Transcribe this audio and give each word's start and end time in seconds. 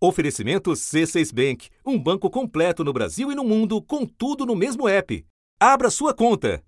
Oferecimento 0.00 0.70
C6 0.70 1.34
Bank, 1.34 1.68
um 1.84 1.98
banco 1.98 2.30
completo 2.30 2.84
no 2.84 2.92
Brasil 2.92 3.32
e 3.32 3.34
no 3.34 3.42
mundo, 3.42 3.82
com 3.82 4.06
tudo 4.06 4.46
no 4.46 4.54
mesmo 4.54 4.88
app. 4.88 5.24
Abra 5.58 5.90
sua 5.90 6.14
conta. 6.14 6.62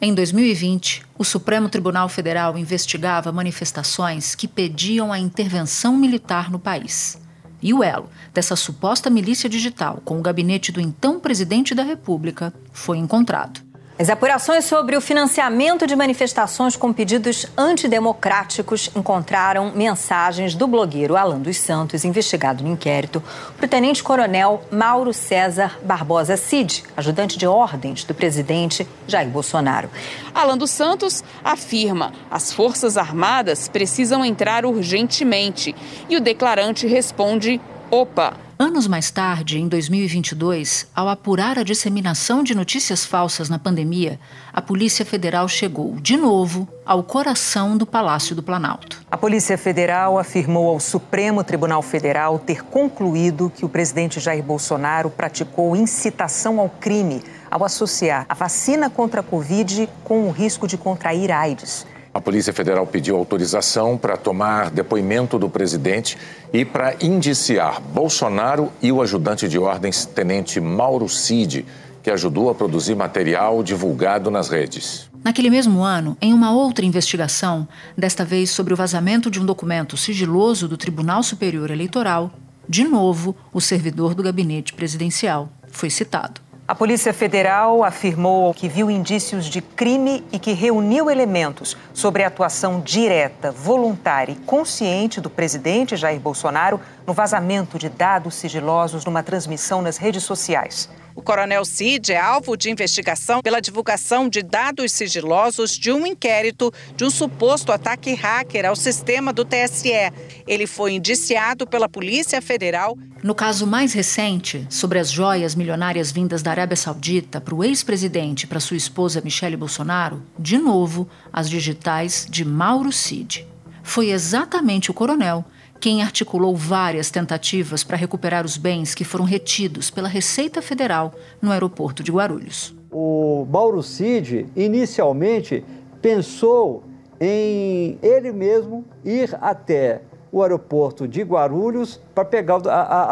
Em 0.00 0.14
2020, 0.14 1.04
o 1.18 1.24
Supremo 1.24 1.68
Tribunal 1.68 2.08
Federal 2.08 2.56
investigava 2.56 3.32
manifestações 3.32 4.36
que 4.36 4.46
pediam 4.46 5.12
a 5.12 5.18
intervenção 5.18 5.96
militar 5.96 6.52
no 6.52 6.58
país. 6.60 7.20
E 7.60 7.74
o 7.74 7.82
elo 7.82 8.08
dessa 8.32 8.54
suposta 8.54 9.10
milícia 9.10 9.48
digital 9.48 10.00
com 10.04 10.16
o 10.16 10.22
gabinete 10.22 10.70
do 10.70 10.80
então 10.80 11.18
presidente 11.18 11.74
da 11.74 11.82
República 11.82 12.54
foi 12.72 12.98
encontrado. 12.98 13.67
As 14.00 14.08
apurações 14.08 14.64
sobre 14.64 14.96
o 14.96 15.00
financiamento 15.00 15.84
de 15.84 15.96
manifestações 15.96 16.76
com 16.76 16.92
pedidos 16.92 17.46
antidemocráticos 17.56 18.88
encontraram 18.94 19.72
mensagens 19.74 20.54
do 20.54 20.68
blogueiro 20.68 21.16
Alan 21.16 21.40
dos 21.40 21.56
Santos, 21.56 22.04
investigado 22.04 22.62
no 22.62 22.70
inquérito, 22.70 23.20
para 23.56 23.66
o 23.66 23.68
tenente-coronel 23.68 24.62
Mauro 24.70 25.12
César 25.12 25.80
Barbosa 25.82 26.36
Cid, 26.36 26.84
ajudante 26.96 27.36
de 27.36 27.48
ordens 27.48 28.04
do 28.04 28.14
presidente 28.14 28.86
Jair 29.08 29.28
Bolsonaro. 29.28 29.90
Alan 30.32 30.56
dos 30.56 30.70
Santos 30.70 31.24
afirma 31.42 32.12
as 32.30 32.52
Forças 32.52 32.96
Armadas 32.96 33.66
precisam 33.66 34.24
entrar 34.24 34.64
urgentemente 34.64 35.74
e 36.08 36.16
o 36.16 36.20
declarante 36.20 36.86
responde: 36.86 37.60
opa. 37.90 38.47
Anos 38.60 38.88
mais 38.88 39.08
tarde, 39.08 39.56
em 39.56 39.68
2022, 39.68 40.88
ao 40.92 41.08
apurar 41.08 41.60
a 41.60 41.62
disseminação 41.62 42.42
de 42.42 42.56
notícias 42.56 43.04
falsas 43.04 43.48
na 43.48 43.56
pandemia, 43.56 44.18
a 44.52 44.60
Polícia 44.60 45.06
Federal 45.06 45.46
chegou, 45.46 45.94
de 46.00 46.16
novo, 46.16 46.66
ao 46.84 47.04
coração 47.04 47.76
do 47.76 47.86
Palácio 47.86 48.34
do 48.34 48.42
Planalto. 48.42 49.00
A 49.08 49.16
Polícia 49.16 49.56
Federal 49.56 50.18
afirmou 50.18 50.70
ao 50.70 50.80
Supremo 50.80 51.44
Tribunal 51.44 51.82
Federal 51.82 52.36
ter 52.36 52.64
concluído 52.64 53.48
que 53.48 53.64
o 53.64 53.68
presidente 53.68 54.18
Jair 54.18 54.42
Bolsonaro 54.42 55.08
praticou 55.08 55.76
incitação 55.76 56.58
ao 56.58 56.68
crime 56.68 57.22
ao 57.48 57.64
associar 57.64 58.26
a 58.28 58.34
vacina 58.34 58.90
contra 58.90 59.20
a 59.20 59.24
Covid 59.24 59.88
com 60.02 60.26
o 60.26 60.32
risco 60.32 60.66
de 60.66 60.76
contrair 60.76 61.30
AIDS. 61.30 61.86
A 62.12 62.20
Polícia 62.20 62.52
Federal 62.52 62.86
pediu 62.86 63.16
autorização 63.16 63.96
para 63.98 64.16
tomar 64.16 64.70
depoimento 64.70 65.38
do 65.38 65.48
presidente 65.48 66.16
e 66.52 66.64
para 66.64 66.96
indiciar 67.02 67.80
Bolsonaro 67.80 68.72
e 68.80 68.90
o 68.90 69.02
ajudante 69.02 69.48
de 69.48 69.58
ordens, 69.58 70.04
tenente 70.06 70.60
Mauro 70.60 71.08
Cid, 71.08 71.66
que 72.02 72.10
ajudou 72.10 72.48
a 72.48 72.54
produzir 72.54 72.94
material 72.94 73.62
divulgado 73.62 74.30
nas 74.30 74.48
redes. 74.48 75.08
Naquele 75.22 75.50
mesmo 75.50 75.82
ano, 75.82 76.16
em 76.22 76.32
uma 76.32 76.52
outra 76.52 76.84
investigação, 76.84 77.68
desta 77.96 78.24
vez 78.24 78.50
sobre 78.50 78.72
o 78.72 78.76
vazamento 78.76 79.30
de 79.30 79.40
um 79.40 79.44
documento 79.44 79.96
sigiloso 79.96 80.66
do 80.66 80.76
Tribunal 80.76 81.22
Superior 81.22 81.70
Eleitoral, 81.70 82.32
de 82.68 82.84
novo, 82.84 83.36
o 83.52 83.60
servidor 83.60 84.14
do 84.14 84.22
gabinete 84.22 84.72
presidencial 84.72 85.50
foi 85.70 85.90
citado. 85.90 86.47
A 86.68 86.74
Polícia 86.74 87.14
Federal 87.14 87.82
afirmou 87.82 88.52
que 88.52 88.68
viu 88.68 88.90
indícios 88.90 89.46
de 89.46 89.62
crime 89.62 90.22
e 90.30 90.38
que 90.38 90.52
reuniu 90.52 91.10
elementos 91.10 91.74
sobre 91.94 92.22
a 92.22 92.26
atuação 92.26 92.78
direta, 92.78 93.50
voluntária 93.50 94.32
e 94.32 94.36
consciente 94.36 95.18
do 95.18 95.30
presidente 95.30 95.96
Jair 95.96 96.20
Bolsonaro 96.20 96.78
no 97.06 97.14
vazamento 97.14 97.78
de 97.78 97.88
dados 97.88 98.34
sigilosos 98.34 99.06
numa 99.06 99.22
transmissão 99.22 99.80
nas 99.80 99.96
redes 99.96 100.24
sociais. 100.24 100.90
O 101.18 101.20
coronel 101.20 101.64
Cid 101.64 102.12
é 102.12 102.16
alvo 102.16 102.56
de 102.56 102.70
investigação 102.70 103.42
pela 103.42 103.60
divulgação 103.60 104.28
de 104.28 104.40
dados 104.40 104.92
sigilosos 104.92 105.72
de 105.76 105.90
um 105.90 106.06
inquérito 106.06 106.72
de 106.94 107.04
um 107.04 107.10
suposto 107.10 107.72
ataque 107.72 108.14
hacker 108.14 108.64
ao 108.64 108.76
sistema 108.76 109.32
do 109.32 109.44
TSE. 109.44 110.12
Ele 110.46 110.64
foi 110.64 110.92
indiciado 110.92 111.66
pela 111.66 111.88
Polícia 111.88 112.40
Federal. 112.40 112.96
No 113.20 113.34
caso 113.34 113.66
mais 113.66 113.92
recente, 113.94 114.64
sobre 114.70 115.00
as 115.00 115.10
joias 115.10 115.56
milionárias 115.56 116.12
vindas 116.12 116.40
da 116.40 116.52
Arábia 116.52 116.76
Saudita 116.76 117.40
para 117.40 117.52
o 117.52 117.64
ex-presidente 117.64 118.44
e 118.44 118.46
para 118.46 118.60
sua 118.60 118.76
esposa 118.76 119.20
Michele 119.20 119.56
Bolsonaro, 119.56 120.22
de 120.38 120.56
novo, 120.56 121.08
as 121.32 121.50
digitais 121.50 122.28
de 122.30 122.44
Mauro 122.44 122.92
Cid. 122.92 123.44
Foi 123.82 124.10
exatamente 124.10 124.88
o 124.88 124.94
coronel 124.94 125.44
quem 125.80 126.02
articulou 126.02 126.56
várias 126.56 127.10
tentativas 127.10 127.84
para 127.84 127.96
recuperar 127.96 128.44
os 128.44 128.56
bens 128.56 128.94
que 128.94 129.04
foram 129.04 129.24
retidos 129.24 129.90
pela 129.90 130.08
Receita 130.08 130.60
Federal 130.60 131.12
no 131.40 131.52
aeroporto 131.52 132.02
de 132.02 132.10
Guarulhos. 132.10 132.74
O 132.90 133.46
Mauro 133.50 133.82
Cid, 133.82 134.46
inicialmente, 134.56 135.64
pensou 136.00 136.84
em 137.20 137.98
ele 138.02 138.32
mesmo 138.32 138.84
ir 139.04 139.36
até 139.40 140.02
o 140.30 140.42
aeroporto 140.42 141.06
de 141.06 141.22
Guarulhos 141.22 142.00
para 142.14 142.24
pegar 142.24 142.60
a, 142.66 142.80
a, 142.80 143.02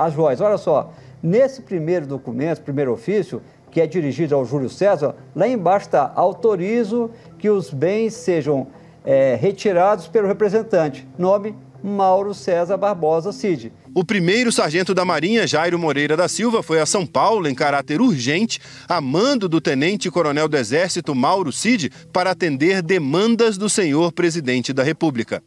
a, 0.00 0.06
as 0.06 0.14
joias. 0.14 0.40
Olha 0.40 0.58
só, 0.58 0.92
nesse 1.22 1.62
primeiro 1.62 2.06
documento, 2.06 2.60
primeiro 2.62 2.92
ofício, 2.92 3.40
que 3.70 3.80
é 3.80 3.86
dirigido 3.86 4.34
ao 4.34 4.44
Júlio 4.44 4.68
César, 4.68 5.14
lá 5.34 5.48
embaixo 5.48 5.86
está: 5.86 6.12
autorizo 6.14 7.10
que 7.38 7.50
os 7.50 7.70
bens 7.70 8.14
sejam 8.14 8.68
é, 9.04 9.36
retirados 9.40 10.06
pelo 10.06 10.26
representante. 10.26 11.06
Nome 11.18 11.54
Mauro 11.84 12.32
César 12.32 12.78
Barbosa 12.78 13.30
Cid. 13.30 13.70
O 13.94 14.02
primeiro 14.02 14.50
sargento 14.50 14.94
da 14.94 15.04
Marinha, 15.04 15.46
Jairo 15.46 15.78
Moreira 15.78 16.16
da 16.16 16.26
Silva, 16.26 16.62
foi 16.62 16.80
a 16.80 16.86
São 16.86 17.04
Paulo 17.06 17.46
em 17.46 17.54
caráter 17.54 18.00
urgente, 18.00 18.58
a 18.88 19.02
mando 19.02 19.50
do 19.50 19.60
tenente-coronel 19.60 20.48
do 20.48 20.56
Exército 20.56 21.14
Mauro 21.14 21.52
Cid, 21.52 21.90
para 22.10 22.30
atender 22.30 22.80
demandas 22.80 23.58
do 23.58 23.68
senhor 23.68 24.12
presidente 24.12 24.72
da 24.72 24.82
República. 24.82 25.42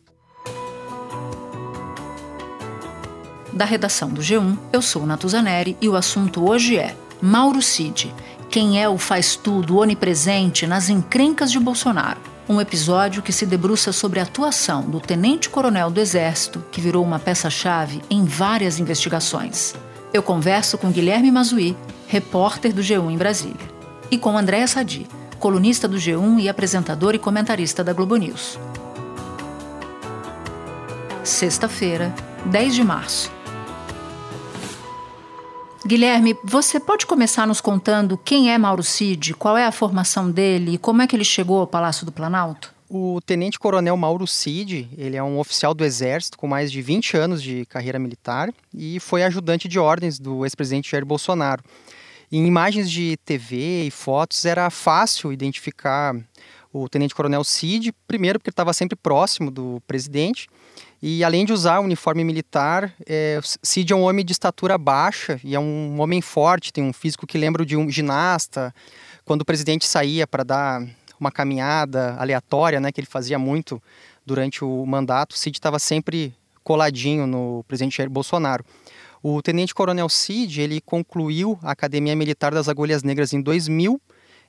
Da 3.52 3.66
redação 3.66 4.10
do 4.10 4.22
G1, 4.22 4.56
eu 4.72 4.84
sou 4.84 5.08
Natuzaneri 5.08 5.76
e 5.82 5.90
o 5.90 5.96
assunto 5.96 6.48
hoje 6.48 6.78
é 6.78 6.96
Mauro 7.20 7.64
Cid, 7.64 8.14
quem 8.50 8.82
é 8.82 8.88
o 8.88 8.98
faz 8.98 9.36
tudo 9.36 9.78
onipresente 9.78 10.66
nas 10.66 10.90
encrencas 10.90 11.52
de 11.52 11.60
Bolsonaro 11.60 12.38
um 12.50 12.62
episódio 12.62 13.22
que 13.22 13.34
se 13.34 13.46
debruça 13.46 13.92
sobre 13.92 14.20
a 14.20 14.24
atuação 14.24 14.82
do 14.90 15.00
tenente-coronel 15.00 15.92
do 15.92 16.00
Exército, 16.00 16.64
que 16.72 16.80
virou 16.80 17.04
uma 17.04 17.20
peça-chave 17.20 18.02
em 18.10 18.24
várias 18.24 18.80
investigações. 18.80 19.76
Eu 20.14 20.24
converso 20.24 20.78
com 20.78 20.92
Guilherme 20.92 21.30
Mazui, 21.30 21.76
repórter 22.08 22.74
do 22.74 22.82
G1 22.82 23.12
em 23.12 23.18
Brasília, 23.18 23.78
e 24.10 24.18
com 24.18 24.38
Andréa 24.38 24.66
Sadi, 24.66 25.06
colunista 25.40 25.88
do 25.88 25.98
G1 25.98 26.40
e 26.40 26.48
apresentador 26.48 27.14
e 27.14 27.20
comentarista 27.20 27.84
da 27.84 27.92
Globo 27.92 28.16
News. 28.16 28.58
Sexta-feira, 31.24 32.16
10 32.46 32.76
de 32.76 32.84
março. 32.84 33.37
Guilherme, 35.88 36.36
você 36.44 36.82
pode 36.82 37.06
começar 37.06 37.48
nos 37.48 37.62
contando 37.62 38.18
quem 38.18 38.52
é 38.52 38.58
Mauro 38.58 38.84
Cid, 38.84 39.34
qual 39.36 39.56
é 39.56 39.66
a 39.66 39.72
formação 39.72 40.30
dele 40.30 40.74
e 40.74 40.78
como 40.78 41.02
é 41.02 41.08
que 41.08 41.16
ele 41.16 41.24
chegou 41.24 41.62
ao 41.62 41.66
Palácio 41.66 42.06
do 42.06 42.12
Planalto? 42.12 42.76
O 42.90 43.22
tenente-coronel 43.26 43.96
Mauro 43.96 44.28
Cid, 44.28 44.90
ele 44.98 45.16
é 45.16 45.24
um 45.24 45.40
oficial 45.40 45.74
do 45.74 45.86
Exército 45.86 46.38
com 46.38 46.46
mais 46.46 46.74
de 46.74 46.82
20 46.82 47.16
anos 47.16 47.42
de 47.42 47.66
carreira 47.68 47.98
militar 47.98 48.54
e 48.74 49.00
foi 49.00 49.24
ajudante 49.24 49.70
de 49.70 49.80
ordens 49.80 50.20
do 50.20 50.44
ex-presidente 50.44 50.92
Jair 50.92 51.06
Bolsonaro. 51.06 51.64
Em 52.30 52.46
imagens 52.46 52.92
de 52.92 53.16
TV 53.24 53.86
e 53.86 53.92
fotos 53.92 54.44
era 54.44 54.70
fácil 54.70 55.32
identificar 55.32 56.14
o 56.74 56.90
tenente-coronel 56.90 57.46
Cid, 57.46 57.94
primeiro 58.06 58.40
porque 58.40 58.50
ele 58.50 58.52
estava 58.54 58.74
sempre 58.74 58.98
próximo 58.98 59.50
do 59.50 59.82
presidente 59.88 60.50
e 61.02 61.24
além 61.24 61.46
de 61.46 61.54
usar 61.54 61.80
o 61.80 61.84
uniforme 61.84 62.24
militar, 62.24 62.94
é, 63.06 63.40
Cid 63.62 63.94
é 63.94 63.96
um 63.96 64.04
homem 64.04 64.26
de 64.26 64.32
estatura 64.32 64.78
baixa 64.78 65.40
e 65.44 65.54
é 65.54 65.60
um 65.60 66.00
homem 66.02 66.22
forte, 66.22 66.74
tem 66.74 66.84
um 66.84 66.94
físico 66.94 67.28
que 67.28 67.38
lembra 67.38 67.66
de 67.66 67.78
um 67.78 67.90
ginasta. 67.90 68.74
Quando 69.24 69.42
o 69.42 69.46
presidente 69.46 69.86
saía 69.86 70.26
para 70.26 70.44
dar 70.44 70.88
uma 71.20 71.32
caminhada 71.32 72.16
aleatória, 72.18 72.80
né, 72.80 72.92
que 72.92 73.00
ele 73.00 73.08
fazia 73.08 73.38
muito 73.38 73.82
durante 74.26 74.64
o 74.64 74.86
mandato, 74.86 75.38
Cid 75.38 75.58
estava 75.58 75.78
sempre 75.78 76.34
coladinho 76.64 77.28
no 77.28 77.64
presidente 77.68 77.98
Jair 77.98 78.10
Bolsonaro. 78.10 78.66
O 79.22 79.42
tenente-coronel 79.42 80.10
Cid, 80.10 80.62
ele 80.62 80.82
concluiu 80.82 81.60
a 81.62 81.72
Academia 81.72 82.16
Militar 82.16 82.54
das 82.54 82.68
Agulhas 82.68 83.04
Negras 83.04 83.34
em 83.34 83.42
2000. 83.42 84.02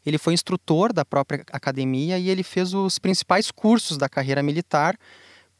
Ele 0.04 0.18
foi 0.18 0.34
instrutor 0.34 0.92
da 0.92 1.04
própria 1.04 1.44
academia 1.52 2.18
e 2.18 2.28
ele 2.30 2.42
fez 2.42 2.72
os 2.72 2.98
principais 2.98 3.50
cursos 3.50 3.98
da 3.98 4.08
carreira 4.08 4.42
militar, 4.42 4.96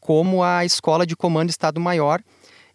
como 0.09 0.41
a 0.41 0.65
Escola 0.65 1.05
de 1.05 1.15
Comando 1.15 1.51
Estado-Maior, 1.51 2.23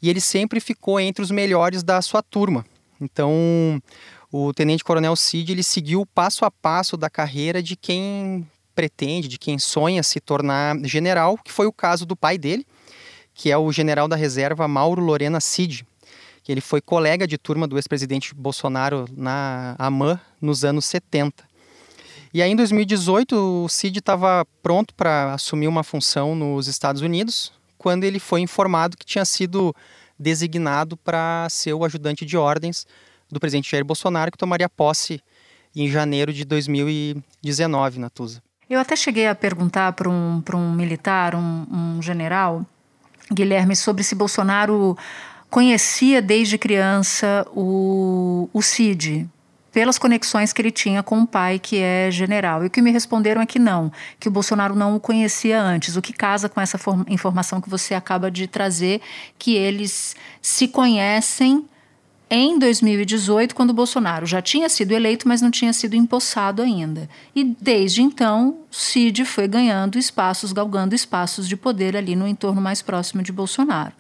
e 0.00 0.08
ele 0.08 0.20
sempre 0.20 0.60
ficou 0.60 1.00
entre 1.00 1.20
os 1.20 1.32
melhores 1.32 1.82
da 1.82 2.00
sua 2.00 2.22
turma. 2.22 2.64
Então, 3.00 3.82
o 4.30 4.54
tenente-coronel 4.54 5.16
Cid 5.16 5.50
ele 5.50 5.64
seguiu 5.64 6.02
o 6.02 6.06
passo 6.06 6.44
a 6.44 6.50
passo 6.50 6.96
da 6.96 7.10
carreira 7.10 7.60
de 7.60 7.74
quem 7.74 8.48
pretende, 8.72 9.26
de 9.26 9.36
quem 9.36 9.58
sonha 9.58 10.00
se 10.04 10.20
tornar 10.20 10.76
general, 10.84 11.36
que 11.36 11.50
foi 11.50 11.66
o 11.66 11.72
caso 11.72 12.06
do 12.06 12.14
pai 12.14 12.38
dele, 12.38 12.64
que 13.34 13.50
é 13.50 13.58
o 13.58 13.72
general 13.72 14.06
da 14.06 14.14
reserva 14.14 14.68
Mauro 14.68 15.02
Lorena 15.02 15.40
Cid, 15.40 15.84
ele 16.46 16.60
foi 16.60 16.80
colega 16.80 17.26
de 17.26 17.36
turma 17.36 17.66
do 17.66 17.76
ex-presidente 17.76 18.32
Bolsonaro 18.32 19.06
na 19.10 19.74
AMAN 19.76 20.20
nos 20.40 20.64
anos 20.64 20.84
70. 20.84 21.42
E 22.34 22.42
aí, 22.42 22.50
em 22.50 22.56
2018, 22.56 23.32
o 23.64 23.68
Cid 23.68 24.00
estava 24.00 24.44
pronto 24.60 24.92
para 24.92 25.34
assumir 25.34 25.68
uma 25.68 25.84
função 25.84 26.34
nos 26.34 26.66
Estados 26.66 27.00
Unidos, 27.00 27.52
quando 27.78 28.02
ele 28.02 28.18
foi 28.18 28.40
informado 28.40 28.96
que 28.96 29.06
tinha 29.06 29.24
sido 29.24 29.72
designado 30.18 30.96
para 30.96 31.46
ser 31.48 31.74
o 31.74 31.84
ajudante 31.84 32.26
de 32.26 32.36
ordens 32.36 32.88
do 33.30 33.38
presidente 33.38 33.70
Jair 33.70 33.84
Bolsonaro, 33.84 34.32
que 34.32 34.36
tomaria 34.36 34.68
posse 34.68 35.20
em 35.76 35.88
janeiro 35.88 36.32
de 36.32 36.44
2019, 36.44 38.00
Natuza. 38.00 38.42
Eu 38.68 38.80
até 38.80 38.96
cheguei 38.96 39.28
a 39.28 39.34
perguntar 39.36 39.92
para 39.92 40.08
um, 40.08 40.42
um 40.54 40.72
militar, 40.72 41.36
um, 41.36 41.66
um 41.70 42.02
general, 42.02 42.66
Guilherme, 43.32 43.76
sobre 43.76 44.02
se 44.02 44.16
Bolsonaro 44.16 44.98
conhecia 45.48 46.20
desde 46.20 46.58
criança 46.58 47.46
o, 47.52 48.50
o 48.52 48.60
CID, 48.60 49.28
pelas 49.74 49.98
conexões 49.98 50.52
que 50.52 50.62
ele 50.62 50.70
tinha 50.70 51.02
com 51.02 51.20
o 51.20 51.26
pai, 51.26 51.58
que 51.58 51.78
é 51.78 52.08
general. 52.08 52.62
E 52.62 52.68
o 52.68 52.70
que 52.70 52.80
me 52.80 52.92
responderam 52.92 53.42
é 53.42 53.46
que 53.46 53.58
não, 53.58 53.90
que 54.20 54.28
o 54.28 54.30
Bolsonaro 54.30 54.76
não 54.76 54.94
o 54.94 55.00
conhecia 55.00 55.60
antes, 55.60 55.96
o 55.96 56.00
que 56.00 56.12
casa 56.12 56.48
com 56.48 56.60
essa 56.60 56.78
informação 57.08 57.60
que 57.60 57.68
você 57.68 57.92
acaba 57.92 58.30
de 58.30 58.46
trazer, 58.46 59.00
que 59.36 59.56
eles 59.56 60.14
se 60.40 60.68
conhecem 60.68 61.68
em 62.30 62.56
2018, 62.56 63.52
quando 63.52 63.74
Bolsonaro 63.74 64.24
já 64.24 64.40
tinha 64.40 64.68
sido 64.68 64.92
eleito, 64.92 65.26
mas 65.26 65.42
não 65.42 65.50
tinha 65.50 65.72
sido 65.72 65.96
empossado 65.96 66.62
ainda. 66.62 67.10
E 67.34 67.42
desde 67.42 68.00
então, 68.00 68.60
Cid 68.70 69.24
foi 69.24 69.48
ganhando 69.48 69.98
espaços, 69.98 70.52
galgando 70.52 70.94
espaços 70.94 71.48
de 71.48 71.56
poder 71.56 71.96
ali 71.96 72.14
no 72.14 72.28
entorno 72.28 72.60
mais 72.60 72.80
próximo 72.80 73.24
de 73.24 73.32
Bolsonaro. 73.32 73.92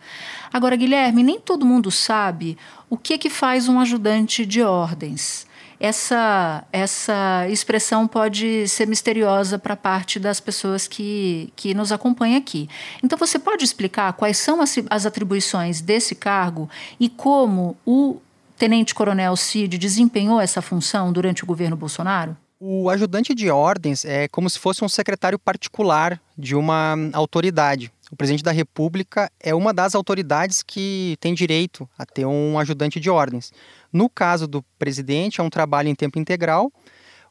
Agora, 0.52 0.76
Guilherme, 0.76 1.24
nem 1.24 1.40
todo 1.40 1.66
mundo 1.66 1.90
sabe 1.90 2.56
o 2.88 2.96
que, 2.96 3.18
que 3.18 3.28
faz 3.28 3.68
um 3.68 3.80
ajudante 3.80 4.46
de 4.46 4.62
ordens. 4.62 5.52
Essa, 5.78 6.64
essa 6.72 7.46
expressão 7.48 8.06
pode 8.06 8.68
ser 8.68 8.86
misteriosa 8.86 9.58
para 9.58 9.76
parte 9.76 10.18
das 10.18 10.40
pessoas 10.40 10.86
que, 10.86 11.52
que 11.56 11.74
nos 11.74 11.92
acompanham 11.92 12.38
aqui. 12.38 12.68
Então, 13.02 13.18
você 13.18 13.38
pode 13.38 13.64
explicar 13.64 14.12
quais 14.12 14.38
são 14.38 14.60
as, 14.60 14.76
as 14.88 15.06
atribuições 15.06 15.80
desse 15.80 16.14
cargo 16.14 16.68
e 16.98 17.08
como 17.08 17.76
o 17.84 18.20
tenente-coronel 18.56 19.36
Cid 19.36 19.76
desempenhou 19.78 20.40
essa 20.40 20.62
função 20.62 21.12
durante 21.12 21.42
o 21.42 21.46
governo 21.46 21.76
Bolsonaro? 21.76 22.36
O 22.58 22.88
ajudante 22.88 23.34
de 23.34 23.50
ordens 23.50 24.04
é 24.04 24.26
como 24.28 24.48
se 24.48 24.58
fosse 24.58 24.84
um 24.84 24.88
secretário 24.88 25.38
particular 25.38 26.20
de 26.38 26.54
uma 26.54 26.94
autoridade. 27.12 27.92
O 28.10 28.16
presidente 28.16 28.44
da 28.44 28.52
República 28.52 29.30
é 29.40 29.54
uma 29.54 29.74
das 29.74 29.94
autoridades 29.94 30.62
que 30.62 31.16
tem 31.20 31.34
direito 31.34 31.88
a 31.98 32.06
ter 32.06 32.24
um 32.24 32.58
ajudante 32.58 33.00
de 33.00 33.10
ordens. 33.10 33.52
No 33.94 34.10
caso 34.10 34.48
do 34.48 34.60
presidente, 34.76 35.40
é 35.40 35.44
um 35.44 35.48
trabalho 35.48 35.88
em 35.88 35.94
tempo 35.94 36.18
integral. 36.18 36.72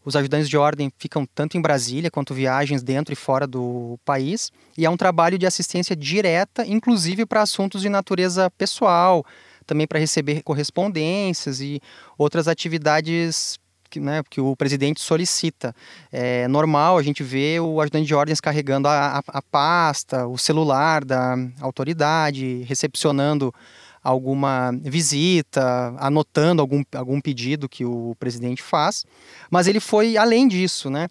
Os 0.06 0.15
ajudantes 0.15 0.48
de 0.48 0.56
ordem 0.56 0.89
ficam 0.98 1.25
tanto 1.25 1.57
em 1.57 1.62
Brasília 1.62 2.10
quanto 2.10 2.33
viagens 2.33 2.81
dentro 2.81 3.12
e 3.12 3.18
fora 3.18 3.45
do 3.45 4.00
país. 4.06 4.50
E 4.77 4.86
é 4.86 4.89
um 4.89 4.95
trabalho 4.95 5.38
de 5.38 5.45
assistência 5.45 5.94
direta, 5.94 6.65
inclusive 6.65 7.25
para 7.25 7.42
assuntos 7.42 7.81
de 7.81 7.89
natureza 7.89 8.50
pessoal, 8.51 9.25
também 9.65 9.86
para 9.86 10.00
receber 10.00 10.42
correspondências 10.42 11.60
e 11.60 11.81
outras 12.18 12.48
atividades 12.48 13.60
que, 13.89 14.00
né, 14.00 14.24
que 14.30 14.39
o 14.39 14.56
presidente 14.56 15.01
solicita. 15.01 15.75
É 16.13 16.48
normal 16.48 16.98
a 16.98 17.04
gente 17.04 17.24
ver 17.24 17.60
o 17.60 17.81
ajudante 17.81 18.07
de 18.07 18.15
ordens 18.15 18.39
carregando 18.39 18.88
a, 18.88 19.19
a, 19.19 19.24
a 19.27 19.42
pasta, 19.42 20.25
o 20.27 20.38
celular 20.38 21.04
da 21.04 21.36
autoridade, 21.60 22.63
recepcionando 22.63 23.54
alguma 24.03 24.71
visita, 24.81 25.95
anotando 25.97 26.61
algum, 26.61 26.83
algum 26.94 27.21
pedido 27.21 27.69
que 27.69 27.85
o 27.85 28.15
presidente 28.19 28.61
faz, 28.61 29.05
mas 29.50 29.67
ele 29.67 29.79
foi 29.79 30.17
além 30.17 30.47
disso, 30.47 30.89
né? 30.89 31.07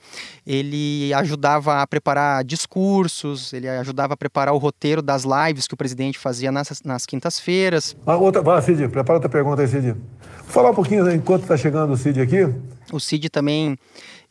Ele 0.47 1.13
ajudava 1.15 1.81
a 1.81 1.87
preparar 1.87 2.45
discursos, 2.45 3.53
ele 3.53 3.69
ajudava 3.69 4.15
a 4.15 4.17
preparar 4.17 4.53
o 4.53 4.59
roteiro 4.59 5.01
das 5.01 5.25
lives 5.25 5.67
que 5.67 5.75
o 5.75 5.77
presidente 5.77 6.19
fazia 6.19 6.53
nas, 6.53 6.83
nas 6.85 7.07
quintas-feiras. 7.07 7.97
Ah, 8.07 8.17
outra, 8.17 8.43
vai, 8.43 8.61
Cid, 8.61 8.89
prepara 8.89 9.17
outra 9.17 9.31
pergunta 9.31 9.63
aí, 9.63 9.69
Cid. 9.69 9.93
Vou 9.93 10.51
falar 10.51 10.71
um 10.71 10.75
pouquinho 10.75 11.11
enquanto 11.11 11.43
está 11.43 11.57
chegando 11.57 11.95
o 11.95 11.97
Cid 11.97 12.21
aqui. 12.21 12.47
O 12.93 13.01
Cid 13.01 13.31
também 13.31 13.79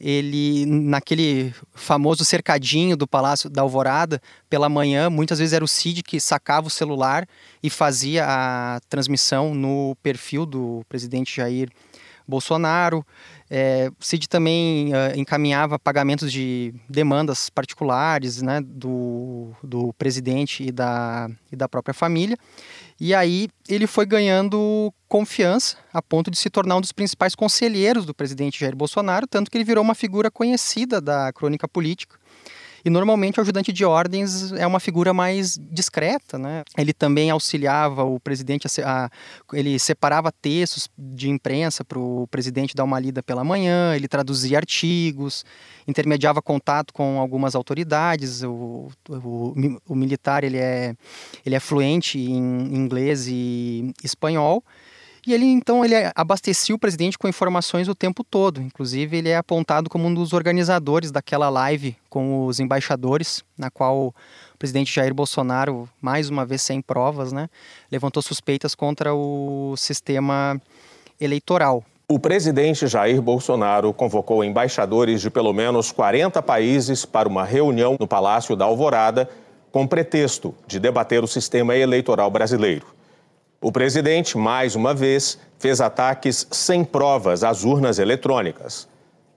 ele 0.03 0.65
naquele 0.65 1.53
famoso 1.75 2.25
cercadinho 2.25 2.97
do 2.97 3.07
Palácio 3.07 3.49
da 3.49 3.61
Alvorada, 3.61 4.19
pela 4.49 4.67
manhã, 4.67 5.09
muitas 5.11 5.37
vezes 5.37 5.53
era 5.53 5.63
o 5.63 5.67
Cid 5.67 6.01
que 6.01 6.19
sacava 6.19 6.67
o 6.67 6.71
celular 6.71 7.27
e 7.61 7.69
fazia 7.69 8.25
a 8.27 8.79
transmissão 8.89 9.53
no 9.53 9.95
perfil 10.01 10.45
do 10.45 10.83
presidente 10.89 11.35
Jair 11.35 11.69
Bolsonaro. 12.27 13.05
É, 13.53 13.91
o 13.99 14.05
Cid 14.05 14.29
também 14.29 14.93
uh, 14.93 15.19
encaminhava 15.19 15.77
pagamentos 15.77 16.31
de 16.31 16.73
demandas 16.87 17.49
particulares 17.49 18.41
né, 18.41 18.61
do, 18.63 19.51
do 19.61 19.91
presidente 19.91 20.63
e 20.63 20.71
da, 20.71 21.29
e 21.51 21.55
da 21.57 21.67
própria 21.67 21.93
família. 21.93 22.37
E 22.97 23.13
aí 23.13 23.49
ele 23.67 23.87
foi 23.87 24.05
ganhando 24.05 24.93
confiança 25.05 25.75
a 25.91 26.01
ponto 26.01 26.31
de 26.31 26.37
se 26.37 26.49
tornar 26.49 26.77
um 26.77 26.81
dos 26.81 26.93
principais 26.93 27.35
conselheiros 27.35 28.05
do 28.05 28.13
presidente 28.13 28.57
Jair 28.57 28.73
Bolsonaro, 28.73 29.27
tanto 29.27 29.51
que 29.51 29.57
ele 29.57 29.65
virou 29.65 29.83
uma 29.83 29.95
figura 29.95 30.31
conhecida 30.31 31.01
da 31.01 31.33
crônica 31.33 31.67
política. 31.67 32.20
E 32.83 32.89
normalmente 32.89 33.39
o 33.39 33.41
ajudante 33.41 33.71
de 33.71 33.85
ordens 33.85 34.51
é 34.53 34.65
uma 34.65 34.79
figura 34.79 35.13
mais 35.13 35.57
discreta, 35.71 36.37
né? 36.37 36.63
Ele 36.77 36.93
também 36.93 37.29
auxiliava 37.29 38.03
o 38.03 38.19
presidente, 38.19 38.67
a, 38.83 39.05
a, 39.05 39.09
ele 39.53 39.77
separava 39.77 40.31
textos 40.31 40.89
de 40.97 41.29
imprensa 41.29 41.83
para 41.83 41.99
o 41.99 42.27
presidente 42.27 42.75
dar 42.75 42.83
uma 42.83 42.99
lida 42.99 43.21
pela 43.21 43.43
manhã, 43.43 43.95
ele 43.95 44.07
traduzia 44.07 44.57
artigos, 44.57 45.45
intermediava 45.87 46.41
contato 46.41 46.93
com 46.93 47.19
algumas 47.19 47.55
autoridades. 47.55 48.43
O, 48.43 48.89
o, 49.09 49.79
o 49.87 49.95
militar 49.95 50.43
ele 50.43 50.57
é, 50.57 50.95
ele 51.45 51.55
é 51.55 51.59
fluente 51.59 52.19
em 52.19 52.75
inglês 52.75 53.27
e 53.27 53.93
espanhol. 54.03 54.63
E 55.25 55.33
ele 55.33 55.45
então 55.45 55.85
ele 55.85 55.93
abastecia 56.15 56.73
o 56.73 56.79
presidente 56.79 57.17
com 57.17 57.27
informações 57.27 57.87
o 57.87 57.93
tempo 57.93 58.23
todo. 58.23 58.61
Inclusive 58.61 59.17
ele 59.17 59.29
é 59.29 59.37
apontado 59.37 59.89
como 59.89 60.07
um 60.07 60.13
dos 60.13 60.33
organizadores 60.33 61.11
daquela 61.11 61.47
live 61.49 61.95
com 62.09 62.47
os 62.47 62.59
embaixadores, 62.59 63.43
na 63.57 63.69
qual 63.69 64.07
o 64.07 64.13
presidente 64.57 64.93
Jair 64.93 65.13
Bolsonaro, 65.13 65.87
mais 66.01 66.29
uma 66.29 66.45
vez 66.45 66.61
sem 66.63 66.81
provas, 66.81 67.31
né, 67.31 67.49
levantou 67.91 68.21
suspeitas 68.23 68.73
contra 68.73 69.13
o 69.13 69.75
sistema 69.77 70.59
eleitoral. 71.19 71.83
O 72.07 72.19
presidente 72.19 72.87
Jair 72.87 73.21
Bolsonaro 73.21 73.93
convocou 73.93 74.43
embaixadores 74.43 75.21
de 75.21 75.29
pelo 75.29 75.53
menos 75.53 75.91
40 75.91 76.41
países 76.41 77.05
para 77.05 77.29
uma 77.29 77.45
reunião 77.45 77.95
no 77.99 78.07
Palácio 78.07 78.55
da 78.55 78.65
Alvorada 78.65 79.29
com 79.71 79.87
pretexto 79.87 80.53
de 80.67 80.79
debater 80.79 81.23
o 81.23 81.27
sistema 81.27 81.75
eleitoral 81.75 82.29
brasileiro. 82.29 83.00
O 83.63 83.71
presidente, 83.71 84.39
mais 84.39 84.75
uma 84.75 84.91
vez, 84.91 85.37
fez 85.59 85.79
ataques 85.79 86.47
sem 86.49 86.83
provas 86.83 87.43
às 87.43 87.63
urnas 87.63 87.99
eletrônicas. 87.99 88.87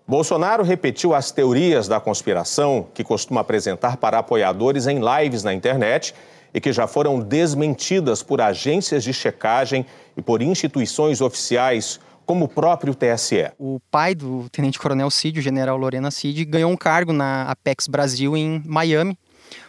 Bolsonaro 0.09 0.63
repetiu 0.63 1.15
as 1.15 1.31
teorias 1.31 1.89
da 1.89 2.01
conspiração 2.01 2.87
que 2.95 3.05
costuma 3.05 3.43
apresentar 3.43 3.99
para 3.99 4.19
apoiadores 4.19 4.87
em 4.87 4.99
lives 4.99 5.43
na 5.43 5.53
internet 5.53 6.15
e 6.55 6.61
que 6.61 6.73
já 6.73 6.87
foram 6.87 7.21
desmentidas 7.21 8.23
por 8.23 8.41
agências 8.41 9.05
de 9.05 9.13
checagem 9.13 9.85
e 10.17 10.23
por 10.23 10.41
instituições 10.41 11.21
oficiais 11.21 12.01
como 12.25 12.47
o 12.47 12.49
próprio 12.49 12.95
TSE. 12.95 13.53
O 13.59 13.79
pai 13.91 14.15
do 14.15 14.49
tenente-coronel 14.51 15.11
Cid, 15.11 15.39
o 15.39 15.43
general 15.43 15.77
Lorena 15.77 16.11
Cid, 16.11 16.47
ganhou 16.47 16.71
um 16.71 16.77
cargo 16.79 17.13
na 17.13 17.43
Apex 17.43 17.87
Brasil 17.87 18.35
em 18.35 18.63
Miami 18.65 19.19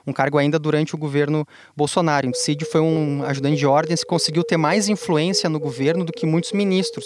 um 0.05 0.13
cargo 0.13 0.38
ainda 0.38 0.58
durante 0.60 0.96
o 0.96 0.98
governo 0.98 1.46
Bolsonaro. 1.75 2.29
O 2.29 2.34
Cid 2.34 2.65
foi 2.65 2.82
um 2.82 3.24
ajudante 3.24 3.58
de 3.58 3.65
ordens 3.65 4.03
que 4.03 4.10
conseguiu 4.10 4.44
ter 4.44 4.58
mais 4.58 4.89
influência 4.89 5.50
no 5.50 5.60
governo 5.60 6.03
do 6.03 6.12
que 6.12 6.25
muitos 6.25 6.51
ministros 6.51 7.05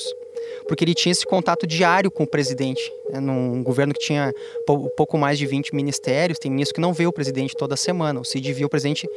porque 0.67 0.83
ele 0.83 0.93
tinha 0.93 1.11
esse 1.11 1.25
contato 1.25 1.65
diário 1.65 2.11
com 2.11 2.23
o 2.23 2.27
presidente. 2.27 2.81
Né? 3.11 3.19
Num 3.19 3.63
governo 3.63 3.93
que 3.93 3.99
tinha 3.99 4.31
pouco 4.95 5.17
mais 5.17 5.37
de 5.37 5.45
20 5.45 5.73
ministérios, 5.75 6.39
tem 6.39 6.51
ministro 6.51 6.75
que 6.75 6.81
não 6.81 6.93
vê 6.93 7.07
o 7.07 7.13
presidente 7.13 7.55
toda 7.55 7.75
semana. 7.75 8.19
O 8.19 8.25
Cid 8.25 8.53
viu 8.53 8.67
o 8.67 8.69
presidente 8.69 9.07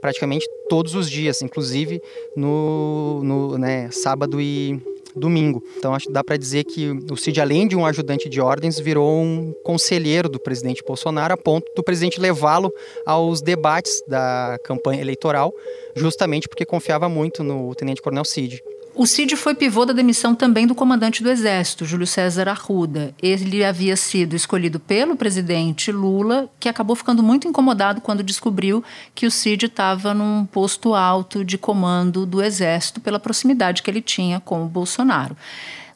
praticamente 0.00 0.48
todos 0.68 0.94
os 0.94 1.10
dias, 1.10 1.42
inclusive 1.42 2.00
no, 2.36 3.22
no 3.22 3.58
né, 3.58 3.90
sábado 3.90 4.40
e 4.40 4.80
domingo. 5.14 5.62
Então 5.78 5.94
acho 5.94 6.06
que 6.06 6.12
dá 6.12 6.22
para 6.22 6.36
dizer 6.36 6.64
que 6.64 6.90
o 7.10 7.16
Cid, 7.16 7.40
além 7.40 7.66
de 7.66 7.76
um 7.76 7.84
ajudante 7.84 8.28
de 8.28 8.40
ordens, 8.40 8.78
virou 8.78 9.22
um 9.22 9.52
conselheiro 9.64 10.28
do 10.28 10.38
presidente 10.38 10.82
Bolsonaro, 10.86 11.34
a 11.34 11.36
ponto 11.36 11.70
do 11.74 11.82
presidente 11.82 12.20
levá-lo 12.20 12.72
aos 13.04 13.40
debates 13.40 14.02
da 14.06 14.58
campanha 14.64 15.00
eleitoral, 15.00 15.52
justamente 15.94 16.48
porque 16.48 16.64
confiava 16.64 17.08
muito 17.08 17.42
no 17.42 17.74
tenente-coronel 17.74 18.24
Cid. 18.24 18.62
O 18.94 19.06
Cid 19.06 19.36
foi 19.36 19.54
pivô 19.54 19.86
da 19.86 19.92
demissão 19.92 20.34
também 20.34 20.66
do 20.66 20.74
comandante 20.74 21.22
do 21.22 21.30
Exército, 21.30 21.84
Júlio 21.84 22.06
César 22.06 22.48
Arruda. 22.48 23.14
Ele 23.22 23.64
havia 23.64 23.96
sido 23.96 24.34
escolhido 24.34 24.80
pelo 24.80 25.16
presidente 25.16 25.92
Lula, 25.92 26.50
que 26.58 26.68
acabou 26.68 26.96
ficando 26.96 27.22
muito 27.22 27.46
incomodado 27.46 28.00
quando 28.00 28.22
descobriu 28.22 28.82
que 29.14 29.26
o 29.26 29.30
Cid 29.30 29.66
estava 29.66 30.12
num 30.12 30.44
posto 30.44 30.94
alto 30.94 31.44
de 31.44 31.56
comando 31.56 32.26
do 32.26 32.42
Exército 32.42 33.00
pela 33.00 33.20
proximidade 33.20 33.82
que 33.82 33.90
ele 33.90 34.02
tinha 34.02 34.40
com 34.40 34.64
o 34.64 34.68
Bolsonaro. 34.68 35.36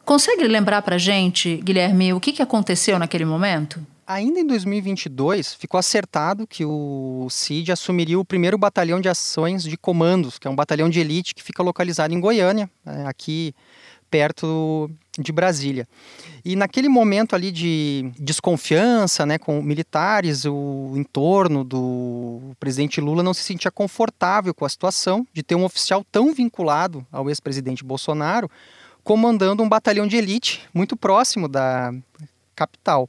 Consegue 0.05 0.47
lembrar 0.47 0.81
para 0.81 0.97
gente, 0.97 1.57
Guilherme, 1.57 2.13
o 2.13 2.19
que, 2.19 2.31
que 2.31 2.41
aconteceu 2.41 2.97
naquele 2.97 3.25
momento? 3.25 3.85
Ainda 4.07 4.39
em 4.39 4.45
2022, 4.45 5.55
ficou 5.55 5.79
acertado 5.79 6.45
que 6.45 6.63
o 6.63 7.27
CID 7.31 7.71
assumiria 7.71 8.19
o 8.19 8.25
primeiro 8.25 8.55
batalhão 8.55 9.01
de 9.01 9.09
ações 9.09 9.63
de 9.63 9.75
comandos, 9.75 10.37
que 10.37 10.47
é 10.47 10.51
um 10.51 10.55
batalhão 10.55 10.87
de 10.87 10.99
elite 10.99 11.33
que 11.33 11.41
fica 11.41 11.63
localizado 11.63 12.13
em 12.13 12.19
Goiânia, 12.19 12.69
né, 12.85 13.05
aqui 13.07 13.55
perto 14.11 14.91
de 15.17 15.31
Brasília. 15.31 15.87
E 16.43 16.55
naquele 16.55 16.87
momento 16.87 17.35
ali 17.35 17.51
de 17.51 18.11
desconfiança 18.19 19.25
né, 19.25 19.39
com 19.39 19.59
militares, 19.59 20.45
o 20.45 20.93
entorno 20.95 21.63
do 21.63 22.55
presidente 22.59 23.01
Lula 23.01 23.23
não 23.23 23.33
se 23.33 23.41
sentia 23.41 23.71
confortável 23.71 24.53
com 24.53 24.65
a 24.65 24.69
situação 24.69 25.25
de 25.33 25.41
ter 25.41 25.55
um 25.55 25.65
oficial 25.65 26.05
tão 26.11 26.31
vinculado 26.31 27.05
ao 27.11 27.27
ex-presidente 27.27 27.83
Bolsonaro 27.83 28.51
comandando 29.03 29.63
um 29.63 29.69
batalhão 29.69 30.05
de 30.05 30.15
elite 30.15 30.61
muito 30.73 30.95
próximo 30.95 31.47
da 31.47 31.91
capital. 32.55 33.07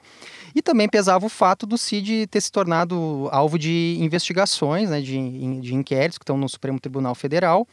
E 0.57 0.63
também 0.63 0.89
pesava 0.89 1.27
o 1.27 1.29
fato 1.29 1.67
do 1.67 1.77
CID 1.77 2.29
ter 2.29 2.41
se 2.41 2.51
tornado 2.51 3.29
alvo 3.31 3.59
de 3.59 3.99
investigações, 4.01 4.89
né, 4.89 5.03
de, 5.03 5.61
de 5.61 5.75
inquéritos 5.75 6.17
que 6.17 6.23
estão 6.23 6.39
no 6.39 6.49
Supremo 6.49 6.81
Tribunal 6.81 7.15
Federal, 7.15 7.69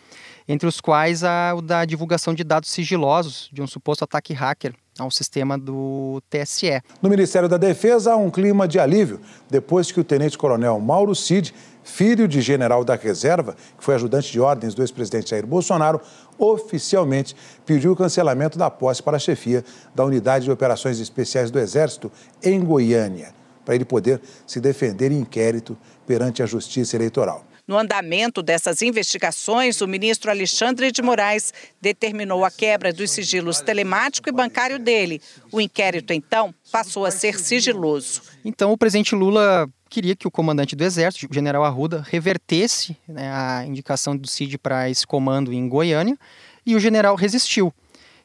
entre 0.50 0.68
os 0.68 0.82
quais 0.82 1.24
a, 1.24 1.54
o 1.56 1.62
da 1.62 1.86
divulgação 1.86 2.34
de 2.34 2.44
dados 2.44 2.70
sigilosos 2.70 3.50
de 3.54 3.62
um 3.62 3.68
suposto 3.68 4.04
ataque 4.04 4.34
hacker 4.34 4.76
ao 5.00 5.10
sistema 5.10 5.58
do 5.58 6.22
TSE. 6.30 6.82
No 7.02 7.10
Ministério 7.10 7.48
da 7.48 7.56
Defesa 7.56 8.12
há 8.12 8.18
um 8.18 8.30
clima 8.30 8.68
de 8.68 8.78
alívio 8.78 9.22
depois 9.50 9.90
que 9.90 10.02
o 10.02 10.04
tenente-coronel 10.04 10.78
Mauro 10.82 11.16
Cid, 11.16 11.54
filho 11.84 12.28
de 12.28 12.42
general 12.42 12.84
da 12.84 12.96
reserva, 12.96 13.56
que 13.78 13.84
foi 13.84 13.96
ajudante 13.96 14.32
de 14.32 14.40
ordens 14.40 14.74
do 14.74 14.82
ex-presidente 14.82 15.32
Jair 15.32 15.46
Bolsonaro, 15.46 16.02
oficialmente 16.38 17.36
pediu 17.66 17.92
o 17.92 17.96
cancelamento 17.96 18.58
da 18.58 18.70
posse 18.70 19.04
para 19.04 19.18
a 19.18 19.20
chefia 19.20 19.64
da 19.94 20.04
Unidade 20.06 20.46
de 20.46 20.52
Operações 20.52 21.00
Especiais 21.00 21.52
do 21.52 21.60
Exército 21.60 22.12
em 22.42 22.64
Goiânia, 22.64 23.34
para 23.64 23.76
ele 23.76 23.86
poder 23.86 24.22
se 24.48 24.60
defender 24.60 25.12
em 25.12 25.20
inquérito 25.20 25.78
perante 26.06 26.42
a 26.42 26.46
Justiça 26.46 26.96
Eleitoral. 26.96 27.46
No 27.66 27.78
andamento 27.78 28.44
dessas 28.44 28.82
investigações, 28.82 29.80
o 29.80 29.88
ministro 29.88 30.30
Alexandre 30.30 30.92
de 30.92 31.02
Moraes 31.02 31.54
determinou 31.80 32.44
a 32.44 32.52
quebra 32.52 32.92
dos 32.92 33.12
sigilos 33.12 33.62
telemático 33.62 34.28
e 34.28 34.34
bancário 34.34 34.78
dele. 34.78 35.22
O 35.50 35.62
inquérito, 35.62 36.12
então, 36.12 36.54
passou 36.70 37.06
a 37.06 37.12
ser 37.12 37.40
sigiloso. 37.40 38.22
Então, 38.44 38.74
o 38.74 38.78
presidente 38.78 39.16
Lula 39.16 39.66
queria 39.94 40.16
que 40.16 40.28
o 40.28 40.32
comandante 40.32 40.76
do 40.76 40.84
Exército, 40.84 41.28
o 41.30 41.34
general 41.34 41.64
Arruda, 41.64 42.04
revertesse 42.10 42.98
né, 43.08 43.32
a 43.32 43.64
indicação 43.64 44.18
do 44.18 44.28
CID 44.28 44.58
para 44.58 44.90
esse 44.90 45.06
comando 45.06 45.54
em 45.54 45.70
Goiânia 45.70 46.18
e 46.66 46.76
o 46.76 46.80
general 46.80 47.16
resistiu. 47.16 47.72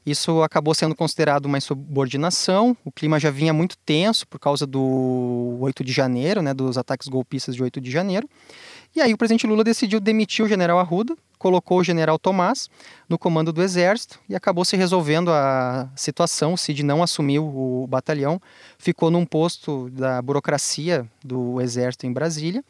Isso 0.06 0.42
acabou 0.42 0.74
sendo 0.74 0.94
considerado 0.94 1.44
uma 1.44 1.58
insubordinação. 1.58 2.74
O 2.86 2.90
clima 2.90 3.20
já 3.20 3.30
vinha 3.30 3.52
muito 3.52 3.76
tenso 3.84 4.26
por 4.26 4.40
causa 4.40 4.66
do 4.66 5.58
8 5.60 5.84
de 5.84 5.92
janeiro, 5.92 6.40
né, 6.40 6.54
dos 6.54 6.78
ataques 6.78 7.06
golpistas 7.06 7.54
de 7.54 7.62
8 7.62 7.82
de 7.82 7.90
janeiro. 7.90 8.26
E 8.96 9.02
aí 9.02 9.12
o 9.12 9.18
presidente 9.18 9.46
Lula 9.46 9.62
decidiu 9.62 10.00
demitir 10.00 10.42
o 10.42 10.48
general 10.48 10.78
Arruda, 10.78 11.14
colocou 11.38 11.78
o 11.78 11.84
general 11.84 12.18
Tomás 12.18 12.68
no 13.08 13.18
comando 13.18 13.52
do 13.52 13.62
exército 13.62 14.18
e 14.28 14.34
acabou 14.34 14.64
se 14.64 14.76
resolvendo 14.76 15.30
a 15.30 15.88
situação. 15.94 16.54
O 16.54 16.58
Cid 16.58 16.82
não 16.82 17.02
assumiu 17.02 17.44
o 17.44 17.86
batalhão, 17.86 18.40
ficou 18.78 19.10
num 19.10 19.24
posto 19.24 19.88
da 19.90 20.20
burocracia 20.20 21.06
do 21.24 21.60
exército 21.60 22.06
em 22.06 22.12
Brasília. 22.12 22.64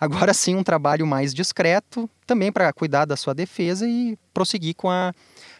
Agora 0.00 0.34
sim, 0.34 0.56
um 0.56 0.64
trabalho 0.64 1.06
mais 1.06 1.32
discreto, 1.32 2.10
também 2.26 2.50
para 2.50 2.72
cuidar 2.72 3.04
da 3.04 3.16
sua 3.16 3.34
defesa 3.34 3.86
e 3.88 4.18
prosseguir 4.34 4.74
com 4.74 4.90
a 4.90 5.12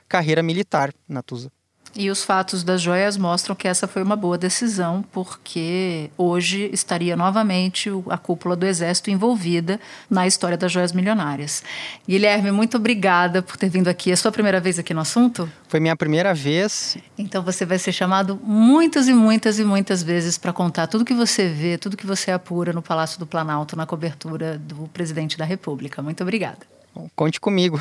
carreira 0.09 0.43
militar 0.43 0.93
na 1.09 1.23
Tusa. 1.23 1.51
E 1.95 2.11
os 2.11 2.25
fatos 2.25 2.65
das 2.65 2.81
joias 2.81 3.19
mostram 3.19 3.55
que 3.55 3.69
essa 3.69 3.87
foi 3.87 4.03
uma 4.03 4.17
boa 4.17 4.39
decisão, 4.39 5.05
porque 5.13 6.11
hoje 6.17 6.71
estaria 6.73 7.15
novamente 7.15 7.91
a 8.09 8.17
cúpula 8.17 8.57
do 8.57 8.65
Exército 8.65 9.11
envolvida 9.11 9.79
na 10.09 10.27
história 10.27 10.57
das 10.57 10.73
joias 10.73 10.93
milionárias. 10.93 11.63
Guilherme, 12.09 12.51
muito 12.51 12.79
obrigada 12.79 13.43
por 13.43 13.59
ter 13.59 13.69
vindo 13.69 13.89
aqui. 13.89 14.09
É 14.09 14.15
a 14.15 14.17
sua 14.17 14.33
primeira 14.33 14.59
vez 14.59 14.79
aqui 14.79 14.95
no 14.95 15.01
assunto? 15.01 15.51
Foi 15.69 15.81
minha 15.81 15.95
primeira 15.95 16.33
vez. 16.33 16.97
Então 17.19 17.43
você 17.43 17.67
vai 17.67 17.79
ser 17.79 17.93
chamado 17.93 18.41
muitas 18.43 19.07
e 19.07 19.13
muitas 19.13 19.59
e 19.59 19.65
muitas 19.65 20.03
vezes 20.03 20.39
para 20.39 20.53
contar 20.53 20.87
tudo 20.87 21.05
que 21.05 21.15
você 21.15 21.47
vê, 21.47 21.77
tudo 21.77 21.95
que 21.95 22.07
você 22.07 22.31
apura 22.31 22.73
no 22.73 22.81
Palácio 22.81 23.19
do 23.19 23.27
Planalto 23.27 23.77
na 23.77 23.85
cobertura 23.85 24.59
do 24.59 24.89
presidente 24.89 25.37
da 25.37 25.45
República. 25.45 26.01
Muito 26.01 26.23
obrigada. 26.23 26.61
Bom, 26.95 27.07
conte 27.15 27.39
comigo. 27.39 27.79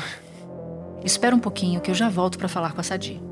Espera 1.02 1.34
um 1.34 1.40
pouquinho 1.40 1.80
que 1.80 1.90
eu 1.90 1.94
já 1.94 2.10
volto 2.10 2.36
para 2.36 2.48
falar 2.48 2.72
com 2.72 2.80
a 2.80 2.84
Sadi. 2.84 3.31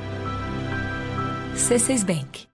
C6 1.55 2.03
Bank. 2.03 2.47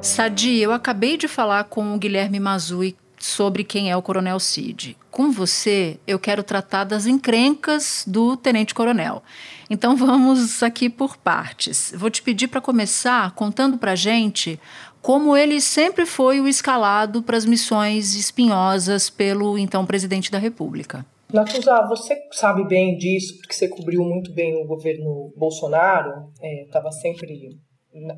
Sadi, 0.00 0.58
eu 0.58 0.72
acabei 0.72 1.16
de 1.16 1.28
falar 1.28 1.64
com 1.64 1.94
o 1.94 1.98
Guilherme 1.98 2.40
Mazui 2.40 2.96
sobre 3.18 3.62
quem 3.62 3.90
é 3.90 3.96
o 3.96 4.02
Coronel 4.02 4.40
Cid. 4.40 4.96
Com 5.10 5.30
você, 5.30 6.00
eu 6.06 6.18
quero 6.18 6.42
tratar 6.42 6.84
das 6.84 7.06
encrencas 7.06 8.04
do 8.06 8.36
Tenente 8.36 8.74
Coronel. 8.74 9.22
Então 9.68 9.94
vamos 9.96 10.62
aqui 10.62 10.88
por 10.88 11.16
partes. 11.16 11.92
Vou 11.96 12.10
te 12.10 12.22
pedir 12.22 12.48
para 12.48 12.60
começar 12.60 13.30
contando 13.32 13.76
para 13.76 13.94
gente 13.94 14.58
como 15.02 15.36
ele 15.36 15.60
sempre 15.60 16.04
foi 16.04 16.40
o 16.40 16.48
escalado 16.48 17.22
para 17.22 17.36
as 17.36 17.44
missões 17.44 18.14
espinhosas 18.14 19.08
pelo 19.08 19.56
então 19.58 19.86
presidente 19.86 20.30
da 20.30 20.38
República. 20.38 21.04
Natuza, 21.32 21.86
você 21.86 22.16
sabe 22.32 22.66
bem 22.66 22.96
disso, 22.96 23.36
porque 23.38 23.54
você 23.54 23.68
cobriu 23.68 24.02
muito 24.02 24.32
bem 24.34 24.56
o 24.56 24.66
governo 24.66 25.32
Bolsonaro, 25.36 26.28
estava 26.66 26.88
é, 26.88 26.92
sempre 26.92 27.58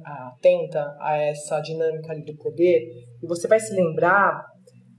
atenta 0.04 0.96
a 0.98 1.16
essa 1.18 1.60
dinâmica 1.60 2.12
ali 2.12 2.24
do 2.24 2.36
poder, 2.36 2.80
e 3.22 3.26
você 3.26 3.46
vai 3.46 3.60
se 3.60 3.74
lembrar 3.74 4.42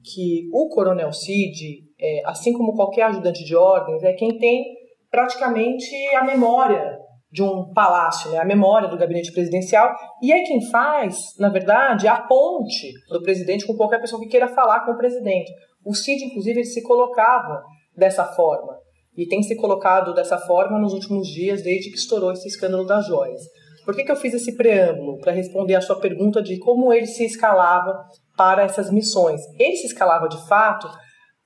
que 0.03 0.47
o 0.53 0.69
Coronel 0.69 1.11
Cid, 1.11 1.79
é, 1.99 2.21
assim 2.25 2.53
como 2.53 2.75
qualquer 2.75 3.03
ajudante 3.03 3.43
de 3.43 3.55
ordens, 3.55 4.03
é 4.03 4.13
quem 4.13 4.37
tem 4.37 4.63
praticamente 5.09 5.95
a 6.15 6.23
memória 6.23 6.97
de 7.31 7.41
um 7.41 7.73
palácio, 7.73 8.29
né? 8.29 8.37
a 8.37 8.45
memória 8.45 8.87
do 8.87 8.97
gabinete 8.97 9.31
presidencial, 9.31 9.91
e 10.21 10.31
é 10.31 10.43
quem 10.43 10.61
faz, 10.69 11.17
na 11.39 11.49
verdade, 11.49 12.07
a 12.07 12.21
ponte 12.21 12.91
do 13.09 13.23
presidente 13.23 13.65
com 13.65 13.75
qualquer 13.75 13.99
pessoa 13.99 14.21
que 14.21 14.27
queira 14.27 14.47
falar 14.49 14.85
com 14.85 14.91
o 14.91 14.97
presidente. 14.97 15.51
O 15.83 15.95
Cid, 15.95 16.25
inclusive, 16.25 16.59
ele 16.59 16.65
se 16.65 16.83
colocava 16.83 17.63
dessa 17.95 18.25
forma, 18.25 18.77
e 19.15 19.27
tem 19.27 19.43
se 19.43 19.55
colocado 19.55 20.13
dessa 20.13 20.37
forma 20.37 20.79
nos 20.79 20.93
últimos 20.93 21.27
dias, 21.27 21.61
desde 21.61 21.91
que 21.91 21.97
estourou 21.97 22.31
esse 22.31 22.47
escândalo 22.47 22.85
das 22.85 23.05
joias. 23.05 23.41
Por 23.85 23.95
que, 23.95 24.03
que 24.03 24.11
eu 24.11 24.15
fiz 24.15 24.33
esse 24.33 24.55
preâmbulo? 24.55 25.19
Para 25.19 25.33
responder 25.33 25.75
a 25.75 25.81
sua 25.81 25.99
pergunta 25.99 26.41
de 26.41 26.57
como 26.57 26.93
ele 26.93 27.05
se 27.05 27.25
escalava 27.25 28.05
para 28.37 28.63
essas 28.63 28.89
missões. 28.89 29.41
Ele 29.59 29.75
se 29.75 29.87
escalava 29.87 30.27
de 30.27 30.47
fato 30.47 30.87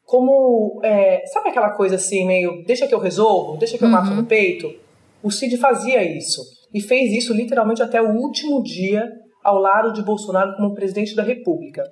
como. 0.04 0.80
É, 0.84 1.26
sabe 1.28 1.50
aquela 1.50 1.72
coisa 1.72 1.96
assim, 1.96 2.26
meio. 2.26 2.64
Deixa 2.66 2.88
que 2.88 2.94
eu 2.94 3.00
resolvo, 3.00 3.58
deixa 3.58 3.78
que 3.78 3.84
eu 3.84 3.90
mato 3.90 4.12
uhum. 4.12 4.18
no 4.18 4.26
peito? 4.26 4.72
O 5.24 5.32
Cid 5.32 5.58
fazia 5.58 6.04
isso. 6.04 6.42
E 6.74 6.82
fez 6.82 7.12
isso 7.12 7.34
literalmente 7.34 7.82
até 7.82 8.02
o 8.02 8.12
último 8.12 8.62
dia 8.62 9.08
ao 9.44 9.58
lado 9.58 9.92
de 9.94 10.04
Bolsonaro 10.04 10.56
como 10.56 10.76
presidente 10.76 11.16
da 11.16 11.24
República. 11.24 11.84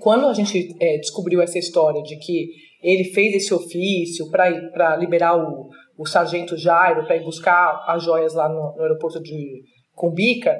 Quando 0.00 0.26
a 0.26 0.32
gente 0.32 0.74
é, 0.80 0.98
descobriu 0.98 1.40
essa 1.40 1.58
história 1.58 2.02
de 2.02 2.16
que 2.18 2.48
ele 2.82 3.04
fez 3.04 3.34
esse 3.34 3.54
ofício 3.54 4.30
para 4.30 4.96
liberar 4.96 5.36
o, 5.36 5.68
o 5.96 6.06
sargento 6.06 6.56
Jairo 6.56 7.06
para 7.06 7.16
ir 7.16 7.24
buscar 7.24 7.84
as 7.86 8.02
joias 8.02 8.34
lá 8.34 8.48
no, 8.48 8.74
no 8.76 8.82
aeroporto 8.82 9.22
de 9.22 9.62
Cumbica, 9.94 10.56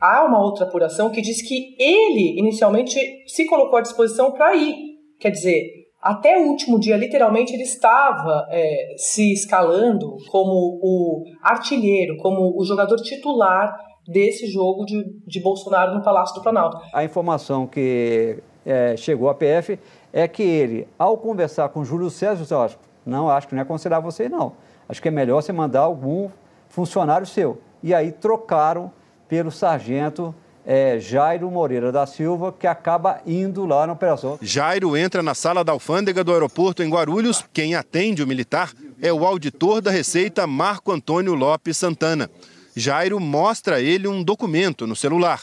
há 0.00 0.24
uma 0.24 0.42
outra 0.42 0.64
apuração 0.64 1.10
que 1.10 1.20
diz 1.20 1.46
que 1.46 1.74
ele 1.78 2.38
inicialmente 2.38 2.98
se 3.26 3.44
colocou 3.46 3.78
à 3.78 3.82
disposição 3.82 4.32
para 4.32 4.54
ir. 4.54 4.74
Quer 5.18 5.30
dizer, 5.30 5.64
até 6.00 6.38
o 6.38 6.48
último 6.48 6.78
dia, 6.78 6.96
literalmente, 6.96 7.52
ele 7.52 7.64
estava 7.64 8.46
é, 8.50 8.94
se 8.96 9.32
escalando 9.32 10.16
como 10.30 10.78
o 10.80 11.24
artilheiro, 11.42 12.16
como 12.18 12.56
o 12.56 12.64
jogador 12.64 12.96
titular 12.96 13.76
desse 14.06 14.46
jogo 14.46 14.84
de, 14.84 15.02
de 15.26 15.40
Bolsonaro 15.40 15.94
no 15.94 16.02
Palácio 16.02 16.36
do 16.36 16.42
Planalto. 16.42 16.78
A 16.92 17.02
informação 17.02 17.66
que 17.66 18.38
é, 18.66 18.96
chegou 18.96 19.30
à 19.30 19.34
PF 19.34 19.78
é 20.12 20.26
que 20.26 20.42
ele, 20.42 20.88
ao 20.98 21.16
conversar 21.16 21.68
com 21.68 21.84
Júlio 21.84 22.10
César, 22.10 22.42
disse, 22.42 22.52
acho, 22.52 22.78
não, 23.04 23.30
acho 23.30 23.46
que 23.46 23.54
não 23.54 23.62
é 23.62 23.64
considerar 23.64 24.00
você 24.00 24.28
não. 24.28 24.54
Acho 24.88 25.00
que 25.00 25.08
é 25.08 25.10
melhor 25.10 25.40
você 25.40 25.52
mandar 25.52 25.80
algum 25.80 26.28
funcionário 26.68 27.26
seu. 27.26 27.60
E 27.82 27.94
aí 27.94 28.10
trocaram 28.10 28.90
pelo 29.28 29.50
sargento 29.50 30.34
é 30.68 30.98
Jairo 30.98 31.48
Moreira 31.48 31.92
da 31.92 32.04
Silva, 32.06 32.52
que 32.52 32.66
acaba 32.66 33.20
indo 33.24 33.64
lá 33.64 33.86
na 33.86 33.92
operação. 33.92 34.36
Jairo 34.42 34.96
entra 34.96 35.22
na 35.22 35.32
sala 35.32 35.62
da 35.62 35.70
alfândega 35.70 36.24
do 36.24 36.32
aeroporto 36.32 36.82
em 36.82 36.90
Guarulhos. 36.90 37.44
Quem 37.52 37.76
atende 37.76 38.20
o 38.20 38.26
militar 38.26 38.72
é 39.00 39.12
o 39.12 39.24
auditor 39.24 39.80
da 39.80 39.92
Receita, 39.92 40.44
Marco 40.44 40.90
Antônio 40.90 41.34
Lopes 41.34 41.76
Santana. 41.76 42.28
Jairo 42.74 43.20
mostra 43.20 43.76
a 43.76 43.80
ele 43.80 44.08
um 44.08 44.24
documento 44.24 44.88
no 44.88 44.96
celular. 44.96 45.42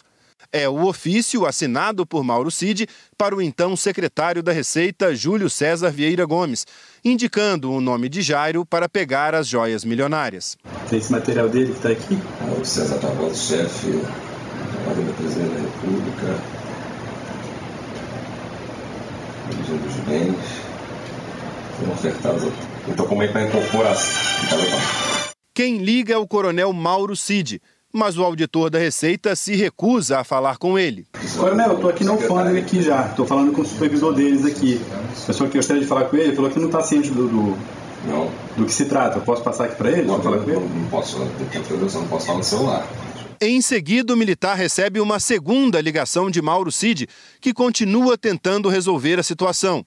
É 0.52 0.68
o 0.68 0.86
ofício 0.86 1.46
assinado 1.46 2.06
por 2.06 2.24
Mauro 2.24 2.52
Cid 2.52 2.88
para 3.18 3.36
o 3.36 3.42
então 3.42 3.76
secretário 3.76 4.44
da 4.44 4.52
Receita, 4.52 5.16
Júlio 5.16 5.50
César 5.50 5.90
Vieira 5.90 6.26
Gomes, 6.26 6.66
indicando 7.04 7.72
o 7.72 7.82
nome 7.82 8.10
de 8.10 8.22
Jairo 8.22 8.66
para 8.66 8.88
pegar 8.88 9.36
as 9.36 9.48
joias 9.48 9.84
milionárias. 9.84 10.58
Tem 10.90 11.00
esse 11.00 11.12
material 11.12 11.50
dele 11.50 11.68
que 11.68 11.78
está 11.78 11.90
aqui? 11.90 12.18
É 12.48 12.60
o 12.60 12.66
César 12.66 13.00
Tavares, 13.00 13.38
chefe 13.38 13.88
do 13.88 15.14
Presidente 15.16 15.56
da 15.56 15.62
República, 15.62 16.64
dos 19.50 19.96
bens, 20.08 20.36
foram 21.80 21.94
ofertados. 21.94 22.44
Então, 22.88 23.08
como 23.08 23.24
é 23.24 23.28
para 23.28 23.44
incorporação? 23.44 24.12
Quem 25.54 25.78
liga 25.78 26.16
é 26.16 26.18
o 26.18 26.28
coronel 26.28 26.74
Mauro 26.74 27.16
Cid, 27.16 27.62
mas 27.94 28.18
o 28.18 28.24
auditor 28.24 28.72
da 28.72 28.80
Receita 28.80 29.36
se 29.36 29.56
recusa 29.56 30.20
a 30.20 30.24
falar 30.24 30.58
com 30.58 30.80
ele. 30.80 31.06
Coronel, 31.38 31.70
eu 31.70 31.76
estou 31.76 31.90
aqui 31.92 32.04
no 32.04 32.14
alfândega 32.14 32.60
aqui 32.60 32.82
já, 32.82 33.06
estou 33.06 33.26
falando 33.26 33.52
com 33.52 33.62
o 33.62 33.66
supervisor 33.66 34.14
deles 34.14 34.44
aqui. 34.44 34.82
A 34.92 35.26
pessoa 35.28 35.48
que 35.48 35.58
gostaria 35.58 35.82
de 35.82 35.88
falar 35.88 36.06
com 36.06 36.18
ele 36.18 36.36
falou 36.36 36.50
que 36.50 36.60
não 36.60 36.66
está 36.66 36.82
ciente 36.82 37.12
do, 37.12 37.28
do, 37.28 37.58
não. 38.08 38.32
do 38.58 38.66
que 38.66 38.74
se 38.74 38.86
trata. 38.86 39.20
Eu 39.20 39.22
posso 39.22 39.44
passar 39.44 39.66
aqui 39.66 39.76
para 39.76 39.92
ele? 39.92 40.04
Não, 40.08 40.20
falar 40.20 40.40
com 40.40 40.50
ele? 40.50 40.60
não 40.60 40.90
posso, 40.90 41.18
eu 41.18 41.78
não 41.78 42.08
posso 42.08 42.26
falar 42.26 42.38
no 42.40 42.44
celular. 42.44 42.88
Em 43.40 43.62
seguida, 43.62 44.14
o 44.14 44.18
militar 44.18 44.56
recebe 44.56 45.00
uma 45.00 45.20
segunda 45.20 45.80
ligação 45.80 46.32
de 46.32 46.42
Mauro 46.42 46.72
Cid, 46.72 47.08
que 47.40 47.54
continua 47.54 48.18
tentando 48.18 48.70
resolver 48.70 49.20
a 49.20 49.24
situação. 49.24 49.86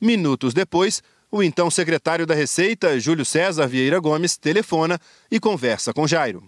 Minutos 0.00 0.54
depois, 0.54 1.02
o 1.32 1.42
então 1.42 1.70
secretário 1.70 2.26
da 2.26 2.34
Receita, 2.34 3.00
Júlio 3.00 3.24
César 3.24 3.66
Vieira 3.66 3.98
Gomes, 3.98 4.36
telefona 4.36 5.00
e 5.30 5.40
conversa 5.40 5.92
com 5.92 6.06
Jairo. 6.06 6.42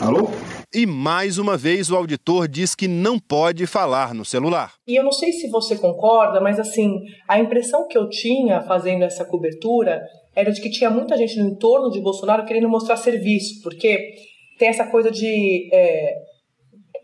Alô? 0.00 0.30
E 0.72 0.86
mais 0.86 1.38
uma 1.38 1.56
vez 1.56 1.90
o 1.90 1.96
auditor 1.96 2.46
diz 2.46 2.72
que 2.72 2.86
não 2.86 3.18
pode 3.18 3.66
falar 3.66 4.14
no 4.14 4.24
celular. 4.24 4.74
E 4.86 4.94
eu 4.94 5.02
não 5.02 5.10
sei 5.10 5.32
se 5.32 5.48
você 5.48 5.76
concorda, 5.76 6.40
mas 6.40 6.60
assim, 6.60 7.00
a 7.26 7.40
impressão 7.40 7.88
que 7.88 7.98
eu 7.98 8.08
tinha 8.08 8.62
fazendo 8.62 9.02
essa 9.02 9.24
cobertura 9.24 10.00
era 10.36 10.52
de 10.52 10.60
que 10.60 10.70
tinha 10.70 10.88
muita 10.88 11.16
gente 11.16 11.36
no 11.40 11.48
entorno 11.48 11.90
de 11.90 12.00
Bolsonaro 12.00 12.44
querendo 12.44 12.68
mostrar 12.68 12.96
serviço, 12.96 13.60
porque 13.62 14.14
tem 14.56 14.68
essa 14.68 14.86
coisa 14.86 15.10
de 15.10 15.68
é, 15.72 16.14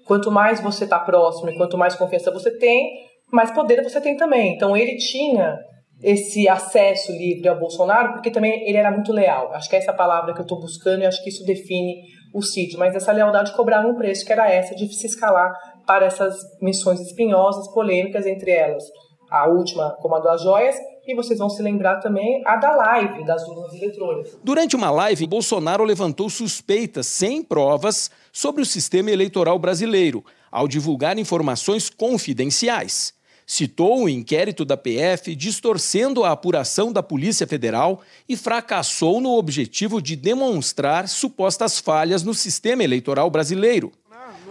quanto 0.07 0.31
mais 0.31 0.61
você 0.61 0.85
está 0.85 1.01
próximo 1.01 1.51
e 1.51 1.57
quanto 1.57 1.77
mais 1.77 1.97
confiança 1.97 2.31
você 2.31 2.57
tem, 2.57 3.07
mais 3.33 3.51
poder 3.51 3.83
você 3.83 4.01
tem 4.01 4.17
também. 4.17 4.55
Então 4.55 4.77
ele 4.77 4.97
tinha 4.99 5.59
esse 6.01 6.49
acesso 6.49 7.11
livre 7.11 7.49
ao 7.49 7.59
Bolsonaro, 7.59 8.13
porque 8.13 8.31
também 8.31 8.69
ele 8.69 8.77
era 8.77 8.91
muito 8.93 9.13
leal. 9.13 9.53
Acho 9.53 9.69
que 9.69 9.75
é 9.75 9.79
essa 9.81 9.93
palavra 9.93 10.33
que 10.33 10.41
eu 10.41 10.45
estou 10.45 10.61
buscando 10.61 11.03
e 11.03 11.07
acho 11.07 11.23
que 11.25 11.31
isso 11.31 11.45
define 11.45 11.95
o 12.35 12.43
Cid. 12.43 12.77
Mas 12.77 12.95
essa 12.95 13.13
lealdade 13.13 13.55
cobrava 13.55 13.87
um 13.89 13.95
preço, 13.95 14.27
que 14.27 14.33
era 14.33 14.51
essa 14.51 14.75
de 14.75 14.93
se 14.93 15.07
escalar 15.07 15.53
para 15.87 16.05
essas 16.05 16.37
missões 16.61 17.01
espinhosas, 17.01 17.69
polêmicas, 17.73 18.27
entre 18.27 18.51
elas 18.51 18.85
a 19.31 19.49
última 19.49 19.91
como 20.01 20.15
a 20.15 20.21
das 20.21 20.43
joias, 20.43 20.77
e 21.07 21.15
vocês 21.15 21.39
vão 21.39 21.51
se 21.51 21.63
lembrar 21.63 21.99
também 22.01 22.43
a 22.47 22.57
da 22.57 22.75
live 22.77 23.25
das 23.25 23.47
urnas 23.47 23.75
eletrônicas. 23.75 24.39
Durante 24.43 24.77
uma 24.77 24.91
live, 24.91 25.27
Bolsonaro 25.27 25.85
levantou 25.85 26.31
suspeitas 26.31 27.07
sem 27.07 27.43
provas 27.43 28.11
sobre 28.33 28.63
o 28.63 28.67
sistema 28.67 29.11
eleitoral 29.11 29.59
brasileiro, 29.59 30.25
ao 30.51 30.69
divulgar 30.69 31.19
informações 31.19 31.91
confidenciais. 31.91 33.13
Citou 33.47 34.05
o 34.05 34.09
inquérito 34.09 34.65
da 34.65 34.77
PF 34.77 35.35
distorcendo 35.35 36.25
a 36.25 36.31
apuração 36.31 36.93
da 36.93 37.03
Polícia 37.03 37.47
Federal 37.47 38.01
e 38.29 38.37
fracassou 38.37 39.21
no 39.21 39.37
objetivo 39.37 40.01
de 40.01 40.17
demonstrar 40.17 41.09
supostas 41.09 41.79
falhas 41.79 42.23
no 42.23 42.33
sistema 42.33 42.83
eleitoral 42.83 43.29
brasileiro. 43.29 43.93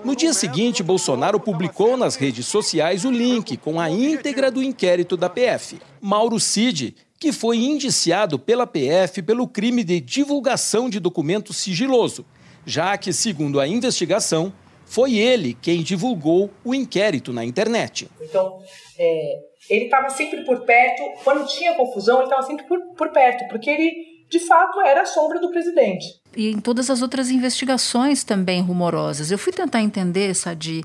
No 0.03 0.15
dia 0.15 0.33
seguinte, 0.33 0.83
Bolsonaro 0.83 1.39
publicou 1.39 1.95
nas 1.95 2.15
redes 2.15 2.45
sociais 2.45 3.05
o 3.05 3.09
link 3.09 3.55
com 3.57 3.79
a 3.79 3.89
íntegra 3.89 4.51
do 4.51 4.61
inquérito 4.61 5.15
da 5.15 5.29
PF. 5.29 5.79
Mauro 6.01 6.39
Cid, 6.39 6.95
que 7.17 7.31
foi 7.31 7.57
indiciado 7.57 8.37
pela 8.37 8.67
PF 8.67 9.21
pelo 9.21 9.47
crime 9.47 9.81
de 9.81 10.01
divulgação 10.01 10.89
de 10.89 10.99
documento 10.99 11.53
sigiloso, 11.53 12.25
já 12.65 12.97
que, 12.97 13.13
segundo 13.13 13.61
a 13.61 13.67
investigação, 13.67 14.51
foi 14.85 15.15
ele 15.15 15.57
quem 15.61 15.81
divulgou 15.81 16.49
o 16.63 16.73
inquérito 16.73 17.33
na 17.33 17.43
internet. 17.43 18.09
Então, 18.21 18.59
é, 18.97 19.39
ele 19.69 19.85
estava 19.85 20.09
sempre 20.09 20.43
por 20.43 20.61
perto, 20.61 21.01
quando 21.23 21.47
tinha 21.47 21.73
confusão, 21.75 22.17
ele 22.17 22.25
estava 22.25 22.43
sempre 22.43 22.65
por, 22.65 22.79
por 22.95 23.09
perto, 23.09 23.47
porque 23.49 23.69
ele 23.69 24.13
de 24.29 24.39
fato 24.39 24.81
era 24.81 25.01
a 25.01 25.05
sombra 25.05 25.39
do 25.39 25.51
presidente. 25.51 26.07
E 26.35 26.49
em 26.49 26.59
todas 26.59 26.89
as 26.89 27.01
outras 27.01 27.29
investigações 27.29 28.23
também 28.23 28.61
rumorosas. 28.61 29.29
Eu 29.29 29.37
fui 29.37 29.53
tentar 29.53 29.81
entender, 29.81 30.33
Sadi, 30.33 30.83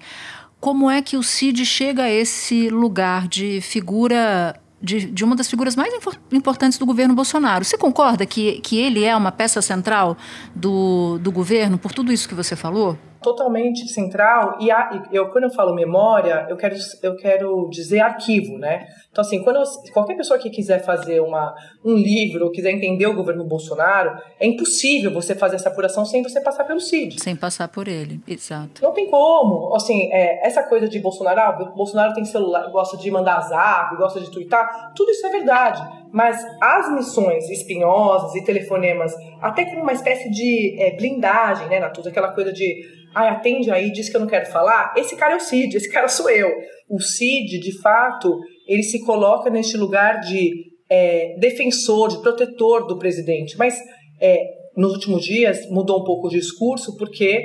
como 0.60 0.90
é 0.90 1.00
que 1.00 1.16
o 1.16 1.22
Cid 1.22 1.64
chega 1.64 2.04
a 2.04 2.10
esse 2.10 2.68
lugar 2.68 3.26
de 3.26 3.60
figura 3.62 4.54
de, 4.80 5.10
de, 5.10 5.24
uma 5.24 5.34
das 5.34 5.48
figuras 5.48 5.74
mais 5.74 5.92
importantes 6.30 6.78
do 6.78 6.86
governo 6.86 7.14
Bolsonaro. 7.14 7.64
Você 7.64 7.76
concorda 7.76 8.24
que, 8.24 8.60
que 8.60 8.78
ele 8.78 9.04
é 9.04 9.16
uma 9.16 9.32
peça 9.32 9.60
central 9.60 10.16
do, 10.54 11.18
do 11.18 11.32
governo 11.32 11.78
por 11.78 11.92
tudo 11.92 12.12
isso 12.12 12.28
que 12.28 12.34
você 12.34 12.54
falou? 12.54 12.96
Totalmente 13.22 13.88
central 13.88 14.56
e, 14.60 14.70
a, 14.70 15.04
eu 15.12 15.28
quando 15.30 15.44
eu 15.44 15.50
falo 15.50 15.74
memória 15.74 16.46
eu 16.48 16.56
quero 16.56 16.76
eu 17.02 17.16
quero 17.16 17.68
dizer 17.70 18.00
arquivo 18.00 18.58
né? 18.58 18.86
Então 19.10 19.22
assim 19.22 19.42
quando 19.42 19.56
eu, 19.56 19.64
qualquer 19.92 20.16
pessoa 20.16 20.38
que 20.38 20.50
quiser 20.50 20.84
fazer 20.84 21.20
uma 21.20 21.54
um 21.84 21.94
livro 21.94 22.44
ou 22.44 22.50
quiser 22.50 22.70
entender 22.70 23.06
o 23.06 23.14
governo 23.14 23.44
Bolsonaro 23.44 24.16
é 24.38 24.46
impossível 24.46 25.12
você 25.12 25.34
fazer 25.34 25.56
essa 25.56 25.68
apuração 25.68 26.04
sem 26.04 26.22
você 26.22 26.40
passar 26.40 26.64
pelo 26.64 26.80
Cid 26.80 27.20
sem 27.20 27.34
passar 27.34 27.68
por 27.68 27.88
ele 27.88 28.20
exato. 28.26 28.82
Não 28.82 28.92
tem 28.92 29.08
como. 29.10 29.74
Assim 29.74 30.12
é, 30.12 30.46
essa 30.46 30.62
coisa 30.62 30.88
de 30.88 30.98
Bolsonaro 31.00 31.40
ah, 31.40 31.52
Bolsonaro 31.52 32.14
tem 32.14 32.24
celular 32.24 32.70
gosta 32.70 32.96
de 32.96 33.10
mandar 33.10 33.40
zap 33.40 33.96
gosta 33.96 34.20
de 34.20 34.30
twittar 34.30 34.92
tudo 34.94 35.10
isso 35.10 35.26
é 35.26 35.30
verdade 35.30 36.07
mas 36.12 36.42
as 36.60 36.92
missões 36.92 37.48
espinhosas 37.50 38.34
e 38.34 38.44
telefonemas 38.44 39.12
até 39.40 39.64
com 39.64 39.80
uma 39.80 39.92
espécie 39.92 40.30
de 40.30 40.76
é, 40.80 40.96
blindagem 40.96 41.68
né 41.68 41.80
Natuza 41.80 42.10
aquela 42.10 42.32
coisa 42.32 42.52
de 42.52 42.98
ah, 43.14 43.30
atende 43.30 43.70
aí, 43.70 43.90
diz 43.90 44.08
que 44.08 44.16
eu 44.16 44.20
não 44.20 44.26
quero 44.26 44.46
falar. 44.46 44.92
Esse 44.96 45.16
cara 45.16 45.34
é 45.34 45.36
o 45.36 45.40
Cid, 45.40 45.76
esse 45.76 45.90
cara 45.90 46.08
sou 46.08 46.30
eu. 46.30 46.50
O 46.88 47.00
Cid, 47.00 47.58
de 47.58 47.80
fato, 47.80 48.38
ele 48.66 48.82
se 48.82 49.04
coloca 49.04 49.50
neste 49.50 49.76
lugar 49.76 50.20
de 50.20 50.52
é, 50.88 51.36
defensor, 51.38 52.08
de 52.08 52.20
protetor 52.20 52.86
do 52.86 52.98
presidente. 52.98 53.56
Mas 53.56 53.78
é, 54.20 54.38
nos 54.76 54.92
últimos 54.92 55.24
dias 55.24 55.68
mudou 55.70 56.00
um 56.00 56.04
pouco 56.04 56.26
o 56.26 56.30
discurso, 56.30 56.96
porque, 56.96 57.44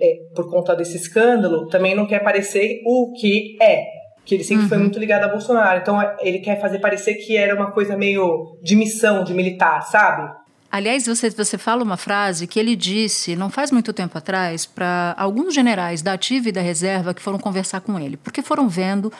é, 0.00 0.14
por 0.34 0.50
conta 0.50 0.76
desse 0.76 0.96
escândalo, 0.96 1.66
também 1.68 1.94
não 1.94 2.06
quer 2.06 2.22
parecer 2.22 2.80
o 2.86 3.12
que 3.12 3.56
é. 3.60 3.84
Que 4.24 4.34
ele 4.34 4.44
sempre 4.44 4.64
uhum. 4.64 4.68
foi 4.68 4.78
muito 4.78 4.98
ligado 4.98 5.24
a 5.24 5.28
Bolsonaro. 5.28 5.80
Então 5.80 6.00
ele 6.20 6.38
quer 6.38 6.60
fazer 6.60 6.78
parecer 6.78 7.14
que 7.14 7.36
era 7.36 7.54
uma 7.54 7.70
coisa 7.72 7.96
meio 7.96 8.56
de 8.62 8.76
missão, 8.76 9.24
de 9.24 9.34
militar, 9.34 9.82
sabe? 9.82 10.42
Aliás, 10.72 11.04
você, 11.06 11.28
você 11.28 11.58
fala 11.58 11.82
uma 11.82 11.98
frase 11.98 12.46
que 12.46 12.58
ele 12.58 12.74
disse 12.74 13.36
não 13.36 13.50
faz 13.50 13.70
muito 13.70 13.92
tempo 13.92 14.16
atrás 14.16 14.64
para 14.64 15.14
alguns 15.18 15.52
generais 15.52 16.00
da 16.00 16.14
ativa 16.14 16.48
e 16.48 16.52
da 16.52 16.62
reserva 16.62 17.12
que 17.12 17.20
foram 17.20 17.38
conversar 17.38 17.82
com 17.82 18.00
ele, 18.00 18.16
porque 18.16 18.40
foram 18.40 18.70
vendo 18.70 19.12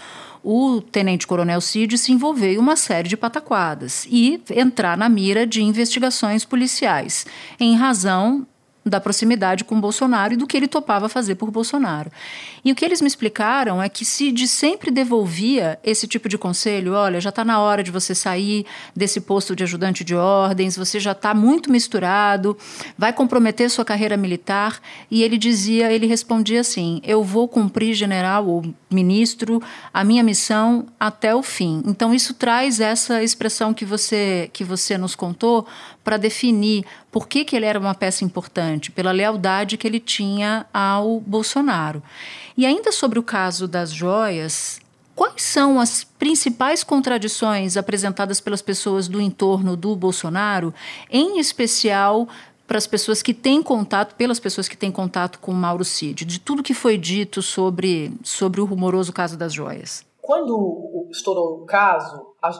o 0.43 0.81
tenente-coronel 0.81 1.61
Cid 1.61 1.99
se 1.99 2.11
envolver 2.11 2.55
em 2.55 2.59
uma 2.59 2.75
série 2.75 3.07
de 3.07 3.19
pataquadas 3.19 4.07
e 4.11 4.43
entrar 4.49 4.97
na 4.97 5.11
mira 5.11 5.47
de 5.47 5.63
investigações 5.63 6.43
policiais, 6.43 7.27
em 7.61 7.77
razão 7.77 8.47
da 8.85 9.01
proximidade 9.01 9.65
com 9.65 9.81
Bolsonaro 9.81 10.35
e 10.35 10.37
do 10.37 10.47
que 10.47 10.57
ele 10.57 10.67
topava 10.67 11.09
fazer 11.09 11.37
por 11.37 11.51
Bolsonaro. 11.51 12.11
E 12.65 12.73
o 12.73 12.75
que 12.75 12.85
eles 12.85 13.01
me 13.01 13.07
explicaram 13.07 13.83
é 13.83 13.89
que 13.89 14.05
Cid 14.05 14.47
sempre 14.49 14.91
devolvia 14.91 15.79
esse 15.85 16.07
tipo 16.07 16.29
de 16.29 16.37
conselho: 16.37 16.95
olha, 16.95 17.21
já 17.21 17.31
está 17.31 17.45
na 17.45 17.61
hora 17.61 17.83
de 17.83 17.91
você 17.91 18.15
sair 18.15 18.67
desse 18.95 19.21
posto 19.21 19.55
de 19.55 19.63
ajudante 19.63 20.03
de 20.03 20.15
ordens, 20.15 20.77
você 20.77 20.99
já 20.99 21.13
está 21.13 21.33
muito 21.33 21.71
misturado, 21.71 22.57
vai 22.99 23.13
comprometer 23.13 23.71
sua 23.71 23.85
carreira 23.85 24.17
militar. 24.17 24.81
E 25.11 25.23
ele 25.23 25.39
dizia, 25.39 25.93
ele 25.93 26.07
respondia 26.07 26.61
assim: 26.61 27.01
eu 27.05 27.23
vou 27.23 27.47
cumprir, 27.49 27.95
general 27.95 28.47
ou 28.49 28.65
ministro, 28.91 29.63
a 29.93 30.05
minha 30.05 30.23
missão 30.23 30.87
até 30.99 31.35
o 31.35 31.43
fim. 31.43 31.83
Então 31.87 32.13
isso 32.13 32.35
traz 32.35 32.81
essa 32.81 33.23
expressão 33.23 33.73
que 33.73 33.85
você 33.85 34.51
que 34.53 34.65
você 34.65 34.99
nos 34.99 35.15
contou 35.15 35.67
para 36.05 36.17
definir 36.17 36.85
por 37.13 37.29
que, 37.29 37.45
que 37.45 37.55
ele 37.55 37.67
era 37.67 37.79
uma 37.79 37.95
peça 37.95 38.25
importante, 38.25 38.91
pela 38.91 39.13
lealdade 39.13 39.77
que 39.77 39.87
ele 39.87 40.01
tinha 40.01 40.65
ao 40.73 41.21
Bolsonaro. 41.21 42.03
E 42.57 42.65
ainda 42.65 42.91
sobre 42.91 43.19
o 43.19 43.23
caso 43.23 43.69
das 43.69 43.93
joias, 43.93 44.81
quais 45.15 45.43
são 45.43 45.79
as 45.79 46.05
principais 46.05 46.83
contradições 46.83 47.77
apresentadas 47.77 48.41
pelas 48.41 48.63
pessoas 48.63 49.09
do 49.09 49.21
entorno 49.21 49.77
do 49.77 49.95
Bolsonaro, 49.95 50.73
em 51.11 51.39
especial 51.39 52.27
para 52.67 52.79
as 52.79 52.87
pessoas 52.87 53.21
que 53.21 53.35
têm 53.35 53.63
contato, 53.63 54.15
pelas 54.15 54.41
pessoas 54.41 54.67
que 54.67 54.77
têm 54.77 54.91
contato 54.91 55.39
com 55.39 55.53
Mauro 55.53 55.85
Cid, 55.85 56.25
de 56.25 56.41
tudo 56.41 56.63
que 56.63 56.73
foi 56.73 56.97
dito 56.97 57.43
sobre, 57.43 58.11
sobre 58.23 58.63
o 58.63 58.65
rumoroso 58.65 59.13
caso 59.13 59.37
das 59.37 59.53
joias? 59.53 60.03
Quando 60.23 61.09
estourou 61.11 61.63
o 61.63 61.67
caso, 61.67 62.17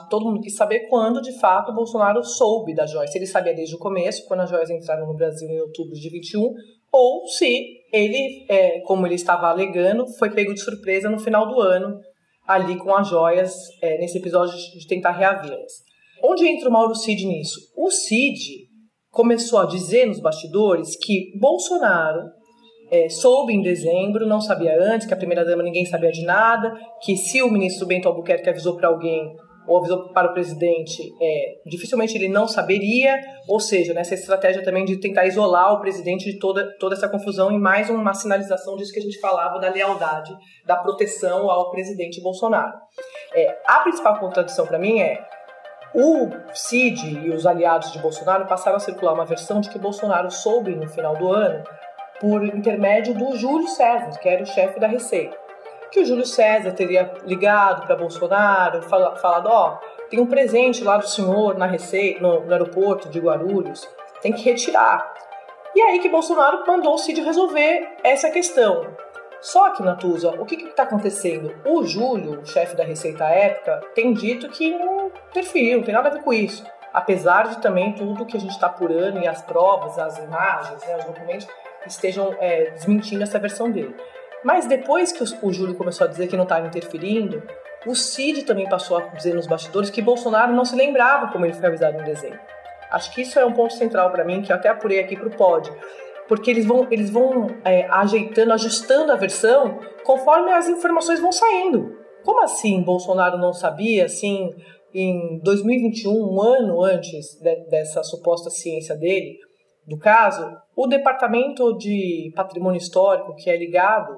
todo 0.09 0.25
mundo 0.25 0.41
quis 0.41 0.53
saber 0.53 0.81
quando, 0.89 1.21
de 1.21 1.31
fato, 1.39 1.71
o 1.71 1.75
Bolsonaro 1.75 2.21
soube 2.21 2.75
das 2.75 2.91
joias. 2.91 3.09
Se 3.09 3.17
ele 3.17 3.25
sabia 3.25 3.55
desde 3.55 3.73
o 3.73 3.79
começo, 3.79 4.27
quando 4.27 4.41
as 4.41 4.49
joias 4.49 4.69
entraram 4.69 5.07
no 5.07 5.15
Brasil 5.15 5.49
em 5.49 5.61
outubro 5.61 5.93
de 5.93 6.09
21, 6.09 6.53
ou 6.91 7.25
se 7.25 7.79
ele, 7.91 8.45
é, 8.49 8.81
como 8.81 9.07
ele 9.07 9.15
estava 9.15 9.47
alegando, 9.47 10.05
foi 10.19 10.29
pego 10.29 10.53
de 10.53 10.59
surpresa 10.59 11.09
no 11.09 11.17
final 11.17 11.47
do 11.47 11.61
ano, 11.61 12.01
ali 12.45 12.77
com 12.77 12.93
as 12.93 13.07
joias, 13.07 13.55
é, 13.81 13.97
nesse 13.97 14.17
episódio 14.17 14.57
de 14.57 14.85
tentar 14.85 15.11
reavê-las. 15.11 15.71
Onde 16.21 16.45
entra 16.45 16.67
o 16.67 16.71
Mauro 16.71 16.93
Cid 16.93 17.25
nisso? 17.25 17.61
O 17.77 17.89
Cid 17.89 18.67
começou 19.09 19.59
a 19.59 19.65
dizer 19.65 20.05
nos 20.05 20.19
bastidores 20.19 20.97
que 20.97 21.31
Bolsonaro 21.39 22.29
é, 22.91 23.09
soube 23.09 23.53
em 23.53 23.61
dezembro, 23.61 24.27
não 24.27 24.41
sabia 24.41 24.75
antes, 24.79 25.07
que 25.07 25.13
a 25.13 25.17
primeira-dama 25.17 25.63
ninguém 25.63 25.85
sabia 25.85 26.11
de 26.11 26.23
nada, 26.25 26.73
que 27.01 27.15
se 27.15 27.41
o 27.41 27.51
ministro 27.51 27.87
Bento 27.87 28.07
Albuquerque 28.07 28.49
avisou 28.49 28.77
para 28.77 28.87
alguém 28.87 29.35
ou 29.67 29.77
avisou 29.77 30.09
para 30.09 30.29
o 30.29 30.33
presidente, 30.33 31.01
é, 31.21 31.55
dificilmente 31.65 32.17
ele 32.17 32.27
não 32.27 32.47
saberia, 32.47 33.15
ou 33.47 33.59
seja, 33.59 33.93
nessa 33.93 34.13
estratégia 34.13 34.63
também 34.63 34.83
de 34.85 34.97
tentar 34.99 35.25
isolar 35.25 35.73
o 35.73 35.79
presidente 35.79 36.29
de 36.29 36.37
toda, 36.37 36.69
toda 36.77 36.95
essa 36.95 37.07
confusão 37.07 37.51
e 37.51 37.57
mais 37.57 37.89
uma 37.89 38.13
sinalização 38.13 38.75
disso 38.75 38.91
que 38.91 38.99
a 38.99 39.03
gente 39.03 39.19
falava 39.19 39.59
da 39.59 39.69
lealdade, 39.69 40.35
da 40.65 40.75
proteção 40.75 41.49
ao 41.49 41.71
presidente 41.71 42.21
Bolsonaro. 42.21 42.73
É, 43.33 43.57
a 43.65 43.79
principal 43.79 44.19
contradição 44.19 44.67
para 44.67 44.77
mim 44.77 44.99
é 44.99 45.25
o 45.95 46.27
Cid 46.53 47.19
e 47.23 47.29
os 47.29 47.45
aliados 47.45 47.91
de 47.91 47.99
Bolsonaro 47.99 48.47
passaram 48.47 48.77
a 48.77 48.79
circular 48.79 49.13
uma 49.13 49.25
versão 49.25 49.61
de 49.61 49.69
que 49.69 49.77
Bolsonaro 49.77 50.29
soube 50.31 50.75
no 50.75 50.89
final 50.89 51.15
do 51.15 51.31
ano 51.31 51.63
por 52.23 52.41
intermédio 52.45 53.13
do 53.13 53.35
Júlio 53.35 53.67
César, 53.67 54.17
que 54.17 54.29
era 54.29 54.43
o 54.43 54.45
chefe 54.45 54.79
da 54.79 54.87
Receita 54.87 55.43
que 55.91 55.99
o 55.99 56.05
Júlio 56.05 56.25
César 56.25 56.71
teria 56.71 57.13
ligado 57.23 57.85
para 57.85 57.95
Bolsonaro, 57.95 58.81
falado, 58.81 59.45
ó, 59.45 59.77
oh, 59.77 60.09
tem 60.09 60.19
um 60.19 60.25
presente 60.25 60.83
lá 60.83 60.97
do 60.97 61.07
senhor 61.07 61.55
na 61.55 61.67
Receita, 61.67 62.19
no, 62.19 62.39
no 62.43 62.51
aeroporto 62.51 63.09
de 63.09 63.19
Guarulhos, 63.19 63.87
tem 64.19 64.33
que 64.33 64.41
retirar. 64.41 65.13
E 65.75 65.81
aí 65.83 65.99
que 65.99 66.09
Bolsonaro 66.09 66.63
mandou 66.65 66.95
o 66.95 66.97
Cid 66.97 67.21
resolver 67.21 67.97
essa 68.03 68.31
questão. 68.31 68.87
Só 69.39 69.69
que, 69.69 69.83
Natuza, 69.83 70.31
o 70.31 70.45
que 70.45 70.55
está 70.55 70.81
acontecendo? 70.81 71.53
O 71.63 71.83
Júlio, 71.83 72.41
o 72.41 72.45
chefe 72.45 72.75
da 72.75 72.83
Receita 72.83 73.25
à 73.25 73.29
época, 73.29 73.79
tem 73.93 74.13
dito 74.13 74.49
que 74.49 74.75
não 74.75 75.11
interferiu, 75.29 75.77
não 75.77 75.83
tem 75.83 75.93
nada 75.93 76.09
a 76.09 76.13
ver 76.13 76.23
com 76.23 76.33
isso. 76.33 76.65
Apesar 76.91 77.49
de 77.49 77.61
também 77.61 77.93
tudo 77.93 78.25
que 78.25 78.37
a 78.37 78.39
gente 78.39 78.53
está 78.53 78.65
apurando 78.65 79.19
e 79.19 79.27
as 79.27 79.43
provas, 79.43 79.99
as 79.99 80.17
imagens, 80.17 80.83
né, 80.87 80.97
os 80.97 81.05
documentos 81.05 81.47
estejam 81.87 82.35
é, 82.39 82.71
desmentindo 82.71 83.23
essa 83.23 83.39
versão 83.39 83.71
dele. 83.71 83.95
Mas 84.43 84.65
depois 84.65 85.11
que 85.11 85.23
o 85.41 85.53
Júlio 85.53 85.75
começou 85.75 86.05
a 86.05 86.09
dizer 86.09 86.27
que 86.27 86.35
não 86.35 86.43
estava 86.43 86.67
interferindo, 86.67 87.41
o 87.85 87.95
Cid 87.95 88.43
também 88.43 88.67
passou 88.67 88.97
a 88.97 89.01
dizer 89.01 89.33
nos 89.33 89.47
bastidores 89.47 89.89
que 89.89 90.01
Bolsonaro 90.01 90.53
não 90.53 90.65
se 90.65 90.75
lembrava 90.75 91.31
como 91.31 91.45
ele 91.45 91.53
foi 91.53 91.67
avisado 91.67 91.99
em 91.99 92.03
dezembro. 92.03 92.39
Acho 92.91 93.13
que 93.13 93.21
isso 93.21 93.39
é 93.39 93.45
um 93.45 93.53
ponto 93.53 93.73
central 93.73 94.11
para 94.11 94.23
mim, 94.23 94.41
que 94.41 94.51
eu 94.51 94.55
até 94.55 94.69
apurei 94.69 94.99
aqui 94.99 95.15
para 95.15 95.27
o 95.27 95.35
pod, 95.35 95.71
porque 96.27 96.51
eles 96.51 96.65
vão, 96.65 96.87
eles 96.91 97.09
vão 97.09 97.47
é, 97.65 97.85
ajeitando, 97.89 98.53
ajustando 98.53 99.11
a 99.11 99.15
versão 99.15 99.79
conforme 100.03 100.51
as 100.51 100.67
informações 100.67 101.19
vão 101.19 101.31
saindo. 101.31 101.97
Como 102.23 102.41
assim 102.41 102.81
Bolsonaro 102.81 103.37
não 103.37 103.51
sabia, 103.51 104.05
assim, 104.05 104.49
em 104.93 105.39
2021, 105.43 106.11
um 106.11 106.41
ano 106.41 106.83
antes 106.83 107.37
de, 107.41 107.55
dessa 107.69 108.03
suposta 108.03 108.49
ciência 108.49 108.95
dele, 108.95 109.37
do 109.87 109.97
caso, 109.97 110.45
o 110.75 110.87
Departamento 110.87 111.77
de 111.77 112.31
Patrimônio 112.35 112.77
Histórico, 112.77 113.35
que 113.35 113.49
é 113.49 113.57
ligado 113.57 114.15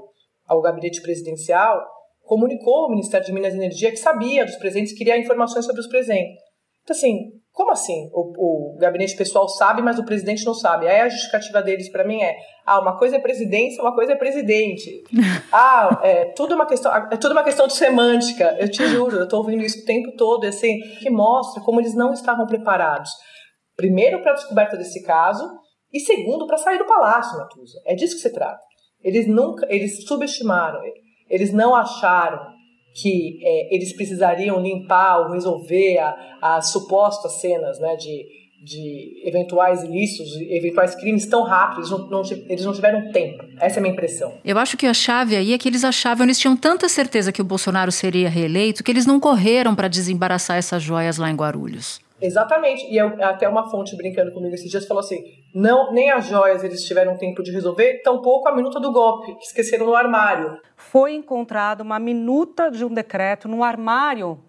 ao 0.48 0.62
gabinete 0.62 1.02
presidencial, 1.02 1.84
comunicou 2.24 2.86
ao 2.86 2.90
Ministério 2.90 3.26
de 3.26 3.34
Minas 3.34 3.54
e 3.54 3.58
Energia 3.58 3.92
que 3.92 3.98
sabia 3.98 4.46
dos 4.46 4.56
presentes, 4.56 4.94
queria 4.94 5.18
informações 5.18 5.66
sobre 5.66 5.82
os 5.82 5.88
presentes. 5.88 6.44
Então, 6.84 6.96
assim, 6.96 7.32
como 7.52 7.72
assim? 7.72 8.10
O, 8.14 8.74
o 8.76 8.78
gabinete 8.78 9.16
pessoal 9.16 9.48
sabe, 9.48 9.82
mas 9.82 9.98
o 9.98 10.06
presidente 10.06 10.46
não 10.46 10.54
sabe. 10.54 10.88
Aí 10.88 11.00
a 11.00 11.10
justificativa 11.10 11.64
deles 11.64 11.90
para 11.90 12.04
mim 12.04 12.22
é: 12.22 12.36
ah, 12.66 12.80
uma 12.80 12.98
coisa 12.98 13.16
é 13.16 13.20
presidência, 13.20 13.82
uma 13.82 13.96
coisa 13.96 14.12
é 14.12 14.16
presidente. 14.16 15.04
ah, 15.54 16.00
é 16.04 16.26
tudo 16.26 16.54
uma 16.54 16.68
questão, 16.68 16.94
é 16.94 17.18
tudo 17.18 17.32
uma 17.32 17.44
questão 17.44 17.66
de 17.66 17.74
semântica. 17.74 18.56
Eu 18.60 18.70
te 18.70 18.86
juro, 18.88 19.18
eu 19.18 19.28
tô 19.28 19.38
ouvindo 19.38 19.64
isso 19.64 19.82
o 19.82 19.86
tempo 19.86 20.12
todo, 20.18 20.46
assim, 20.46 20.80
que 21.00 21.10
mostra 21.10 21.64
como 21.64 21.80
eles 21.80 21.96
não 21.96 22.12
estavam 22.12 22.46
preparados. 22.46 23.10
Primeiro 23.76 24.22
para 24.22 24.32
a 24.32 24.36
descoberta 24.36 24.78
desse 24.78 25.04
caso 25.04 25.44
e 25.94 26.00
segundo 26.00 26.46
para 26.48 26.58
sair 26.58 26.78
do 26.78 26.86
palácio, 26.86 27.38
Natuza. 27.38 27.80
É 27.86 27.96
disso 27.96 28.16
que 28.16 28.22
se 28.22 28.34
trata. 28.34 28.60
Eles 29.02 29.28
nunca, 29.28 29.68
eles 29.70 30.06
subestimaram, 30.06 30.82
eles 31.30 31.54
não 31.54 31.76
acharam 31.76 32.40
que 33.02 33.40
é, 33.44 33.76
eles 33.76 33.94
precisariam 33.96 34.62
limpar 34.62 35.20
ou 35.20 35.32
resolver 35.32 35.98
as 36.42 36.72
supostas 36.72 37.34
cenas 37.42 37.78
né, 37.80 37.96
de, 37.98 38.26
de 38.64 39.22
eventuais 39.28 39.84
ilícitos, 39.84 40.34
eventuais 40.50 40.96
crimes 40.96 41.26
tão 41.26 41.44
rápidos, 41.44 41.92
eles 41.92 42.02
não, 42.02 42.10
não, 42.10 42.22
eles 42.50 42.66
não 42.66 42.74
tiveram 42.74 43.12
tempo. 43.12 43.44
Essa 43.60 43.78
é 43.78 43.80
a 43.80 43.82
minha 43.82 43.94
impressão. 43.94 44.34
Eu 44.46 44.58
acho 44.58 44.78
que 44.78 44.88
a 44.88 44.94
chave 44.94 45.36
aí 45.36 45.54
é 45.54 45.58
que 45.58 45.68
eles 45.68 45.84
achavam, 45.84 46.26
eles 46.26 46.40
tinham 46.40 46.56
tanta 46.56 46.88
certeza 46.88 47.32
que 47.32 47.42
o 47.42 47.46
Bolsonaro 47.46 47.92
seria 47.92 48.30
reeleito 48.30 48.84
que 48.84 48.92
eles 48.92 49.06
não 49.06 49.20
correram 49.20 49.76
para 49.76 49.90
desembaraçar 49.90 50.58
essas 50.58 50.82
joias 50.82 51.18
lá 51.18 51.30
em 51.30 51.36
Guarulhos. 51.36 52.00
Exatamente. 52.22 52.86
E 52.88 52.98
eu, 52.98 53.24
até 53.24 53.48
uma 53.48 53.70
fonte 53.70 53.96
brincando 53.96 54.32
comigo 54.32 54.56
esses 54.56 54.70
dias 54.70 54.86
falou 54.86 55.02
assim: 55.02 55.24
não, 55.54 55.92
nem 55.94 56.12
as 56.12 56.26
joias 56.26 56.64
eles 56.64 56.84
tiveram 56.84 57.18
tempo 57.18 57.44
de 57.44 57.52
resolver, 57.52 58.02
tampouco 58.04 58.48
a 58.48 58.56
minuta 58.56 58.80
do 58.80 58.92
golpe, 58.92 59.36
que 59.36 59.46
esqueceram 59.46 59.86
no 59.86 59.96
armário. 59.96 60.60
Foi 60.76 61.14
encontrada 61.14 61.84
uma 61.84 62.00
minuta 62.00 62.72
de 62.72 62.86
um 62.86 62.94
decreto 62.94 63.48
no 63.48 63.64
armário 63.64 64.40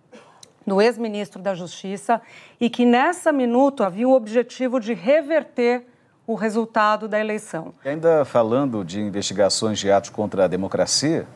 do 0.66 0.81
ex-ministro 0.83 1.40
da 1.40 1.55
Justiça 1.55 2.20
e 2.61 2.68
que 2.68 2.85
nessa 2.85 3.31
minuta 3.31 3.87
havia 3.87 4.09
o 4.09 4.12
objetivo 4.12 4.81
de 4.81 4.94
reverter 4.94 5.87
o 6.26 6.35
resultado 6.35 7.07
da 7.07 7.20
eleição. 7.20 7.72
Ainda 7.85 8.24
falando 8.24 8.85
de 8.85 9.00
investigações 9.00 9.79
de 9.79 9.90
atos 9.90 10.11
contra 10.11 10.44
a 10.44 10.48
democracia, 10.48 11.26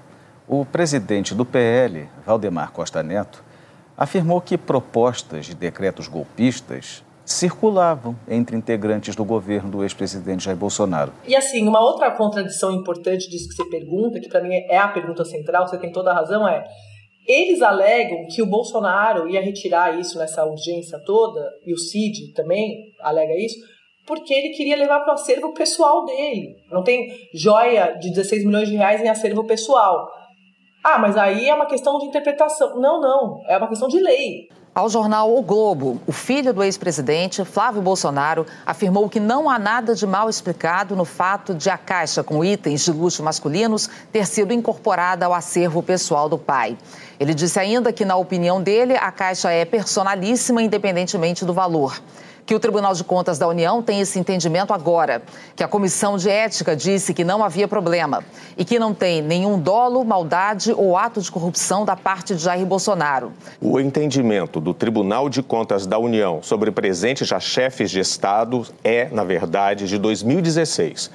o 0.49 0.65
presidente 0.65 1.33
do 1.33 1.45
PL, 1.45 2.09
Valdemar 2.27 2.73
Costa 2.73 3.05
Neto, 3.05 3.45
afirmou 4.01 4.41
que 4.41 4.57
propostas 4.57 5.45
de 5.45 5.55
decretos 5.55 6.09
golpistas 6.09 7.05
circulavam 7.23 8.17
entre 8.27 8.57
integrantes 8.57 9.15
do 9.15 9.27
governo 9.27 9.71
do 9.71 9.83
ex-presidente 9.83 10.45
Jair 10.45 10.57
Bolsonaro. 10.57 11.13
E 11.29 11.37
assim, 11.37 11.69
uma 11.69 11.81
outra 11.81 12.11
contradição 12.11 12.73
importante 12.73 13.29
disso 13.29 13.47
que 13.47 13.55
você 13.55 13.65
pergunta, 13.67 14.19
que 14.19 14.29
para 14.31 14.43
mim 14.43 14.55
é 14.55 14.79
a 14.79 14.89
pergunta 14.89 15.23
central, 15.25 15.69
você 15.69 15.77
tem 15.77 15.93
toda 15.93 16.11
a 16.11 16.15
razão, 16.15 16.49
é 16.49 16.65
eles 17.27 17.61
alegam 17.61 18.27
que 18.35 18.41
o 18.43 18.47
Bolsonaro 18.47 19.29
ia 19.29 19.43
retirar 19.43 20.01
isso 20.01 20.19
nessa 20.19 20.45
urgência 20.47 20.99
toda, 21.05 21.49
e 21.67 21.73
o 21.75 21.79
Cid 21.79 22.33
também 22.33 22.75
alega 23.03 23.35
isso, 23.37 23.57
porque 24.07 24.33
ele 24.33 24.55
queria 24.55 24.77
levar 24.77 25.01
para 25.01 25.11
o 25.11 25.15
acervo 25.15 25.53
pessoal 25.53 26.07
dele. 26.07 26.57
Não 26.73 26.83
tem 26.83 27.07
joia 27.35 27.99
de 28.01 28.09
16 28.09 28.47
milhões 28.47 28.69
de 28.69 28.77
reais 28.77 29.03
em 29.03 29.09
acervo 29.09 29.47
pessoal. 29.47 30.11
Ah, 30.83 30.99
mas 30.99 31.17
aí 31.17 31.49
é 31.49 31.55
uma 31.55 31.67
questão 31.67 31.99
de 31.99 32.07
interpretação. 32.07 32.81
Não, 32.81 33.01
não. 33.01 33.43
É 33.47 33.57
uma 33.59 33.69
questão 33.69 33.87
de 33.87 34.01
lei. 34.01 34.49
Ao 34.75 34.89
jornal 34.89 35.37
O 35.37 35.43
Globo, 35.43 36.01
o 36.07 36.13
filho 36.13 36.55
do 36.55 36.63
ex-presidente, 36.63 37.45
Flávio 37.45 37.83
Bolsonaro, 37.83 38.47
afirmou 38.65 39.09
que 39.09 39.19
não 39.19 39.51
há 39.51 39.59
nada 39.59 39.95
de 39.95 40.07
mal 40.07 40.31
explicado 40.31 40.95
no 40.95 41.05
fato 41.05 41.53
de 41.53 41.69
a 41.69 41.77
caixa 41.77 42.23
com 42.23 42.43
itens 42.45 42.85
de 42.85 42.93
luxo 42.93 43.23
masculinos 43.23 43.91
ter 44.13 44.25
sido 44.27 44.55
incorporada 44.55 45.27
ao 45.27 45.35
acervo 45.35 45.83
pessoal 45.83 46.29
do 46.29 46.39
pai. 46.39 46.79
Ele 47.19 47.35
disse 47.35 47.59
ainda 47.59 47.93
que, 47.93 48.05
na 48.05 48.17
opinião 48.17 48.63
dele, 48.63 48.97
a 48.97 49.11
caixa 49.11 49.51
é 49.51 49.65
personalíssima, 49.65 50.63
independentemente 50.63 51.45
do 51.45 51.53
valor 51.53 52.01
que 52.51 52.55
o 52.57 52.59
Tribunal 52.59 52.93
de 52.95 53.05
Contas 53.05 53.39
da 53.39 53.47
União 53.47 53.81
tem 53.81 54.01
esse 54.01 54.19
entendimento 54.19 54.73
agora, 54.73 55.23
que 55.55 55.63
a 55.63 55.69
Comissão 55.69 56.17
de 56.17 56.29
Ética 56.29 56.75
disse 56.75 57.15
que 57.15 57.23
não 57.23 57.45
havia 57.45 57.69
problema 57.69 58.25
e 58.59 58.65
que 58.65 58.77
não 58.77 58.93
tem 58.93 59.23
nenhum 59.23 59.57
dolo, 59.57 60.05
maldade 60.05 60.73
ou 60.73 60.97
ato 60.97 61.23
de 61.23 61.31
corrupção 61.31 61.85
da 61.85 61.95
parte 61.95 62.35
de 62.35 62.43
Jair 62.43 62.67
Bolsonaro. 62.67 63.33
O 63.61 63.79
entendimento 63.79 64.59
do 64.59 64.75
Tribunal 64.75 65.29
de 65.29 65.45
Contas 65.45 65.87
da 65.87 65.97
União 65.97 66.43
sobre 66.43 66.73
presentes 66.73 67.31
a 67.31 67.39
chefes 67.39 67.89
de 67.89 68.01
Estado 68.01 68.67
é, 68.83 69.09
na 69.13 69.23
verdade, 69.23 69.87
de 69.87 69.97
2016. 69.97 71.09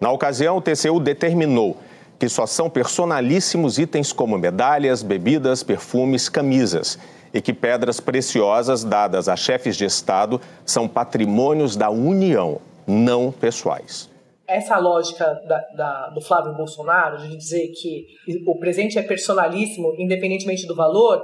Na 0.00 0.10
ocasião, 0.10 0.56
o 0.56 0.62
TCU 0.62 0.98
determinou 1.00 1.76
que 2.18 2.30
só 2.30 2.46
são 2.46 2.70
personalíssimos 2.70 3.78
itens 3.78 4.10
como 4.10 4.38
medalhas, 4.38 5.02
bebidas, 5.02 5.62
perfumes, 5.62 6.30
camisas 6.30 6.98
e 7.32 7.40
que 7.40 7.52
pedras 7.52 8.00
preciosas 8.00 8.84
dadas 8.84 9.28
a 9.28 9.36
chefes 9.36 9.76
de 9.76 9.84
Estado 9.84 10.40
são 10.64 10.88
patrimônios 10.88 11.76
da 11.76 11.90
União, 11.90 12.60
não 12.86 13.30
pessoais. 13.30 14.10
Essa 14.46 14.78
lógica 14.78 15.24
da, 15.46 15.58
da, 15.76 16.08
do 16.08 16.20
Flávio 16.22 16.54
Bolsonaro 16.54 17.18
de 17.18 17.36
dizer 17.36 17.68
que 17.68 18.06
o 18.46 18.58
presente 18.58 18.98
é 18.98 19.02
personalíssimo, 19.02 19.94
independentemente 19.98 20.66
do 20.66 20.74
valor, 20.74 21.22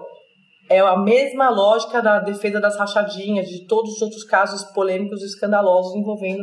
é 0.68 0.80
a 0.80 0.96
mesma 0.96 1.50
lógica 1.50 2.00
da 2.00 2.20
defesa 2.20 2.60
das 2.60 2.76
rachadinhas, 2.76 3.48
de 3.48 3.66
todos 3.66 3.94
os 3.94 4.02
outros 4.02 4.24
casos 4.24 4.64
polêmicos 4.72 5.22
e 5.22 5.26
escandalosos 5.26 5.94
envolvendo 5.94 6.42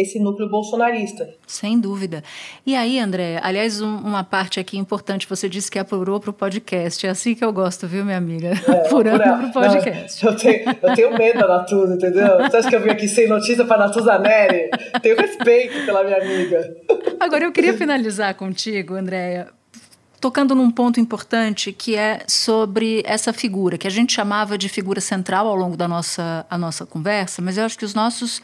esse 0.00 0.18
núcleo 0.18 0.48
bolsonarista. 0.48 1.28
Sem 1.46 1.78
dúvida. 1.78 2.24
E 2.64 2.74
aí, 2.74 2.98
André, 2.98 3.38
aliás, 3.42 3.82
um, 3.82 3.96
uma 3.98 4.24
parte 4.24 4.58
aqui 4.58 4.78
importante, 4.78 5.26
você 5.28 5.48
disse 5.48 5.70
que 5.70 5.78
apurou 5.78 6.18
para 6.18 6.30
o 6.30 6.32
podcast. 6.32 7.06
É 7.06 7.10
assim 7.10 7.34
que 7.34 7.44
eu 7.44 7.52
gosto, 7.52 7.86
viu, 7.86 8.04
minha 8.04 8.16
amiga? 8.16 8.52
É, 8.68 8.86
Apurando 8.86 9.18
para 9.18 9.46
o 9.46 9.52
podcast. 9.52 10.24
Não, 10.24 10.32
eu, 10.32 10.38
tenho, 10.38 10.76
eu 10.82 10.94
tenho 10.94 11.18
medo 11.18 11.38
da 11.40 11.48
Natuza, 11.48 11.94
entendeu? 11.94 12.38
Você 12.38 12.56
acha 12.56 12.68
que 12.68 12.76
eu 12.76 12.82
vim 12.82 12.90
aqui 12.90 13.08
sem 13.08 13.28
notícia 13.28 13.64
para 13.64 13.86
Natuza 13.86 14.18
Neri? 14.18 14.70
Tenho 15.02 15.16
respeito 15.16 15.84
pela 15.84 16.02
minha 16.02 16.16
amiga. 16.16 16.76
Agora, 17.18 17.44
eu 17.44 17.52
queria 17.52 17.74
finalizar 17.74 18.34
contigo, 18.34 18.94
Andréia, 18.94 19.48
tocando 20.20 20.54
num 20.54 20.70
ponto 20.70 20.98
importante 20.98 21.72
que 21.72 21.94
é 21.96 22.22
sobre 22.26 23.02
essa 23.04 23.32
figura, 23.32 23.76
que 23.76 23.86
a 23.86 23.90
gente 23.90 24.12
chamava 24.12 24.56
de 24.56 24.68
figura 24.68 25.00
central 25.00 25.46
ao 25.46 25.56
longo 25.56 25.76
da 25.76 25.86
nossa, 25.86 26.46
a 26.48 26.56
nossa 26.56 26.86
conversa, 26.86 27.42
mas 27.42 27.58
eu 27.58 27.64
acho 27.64 27.78
que 27.78 27.84
os 27.84 27.94
nossos 27.94 28.40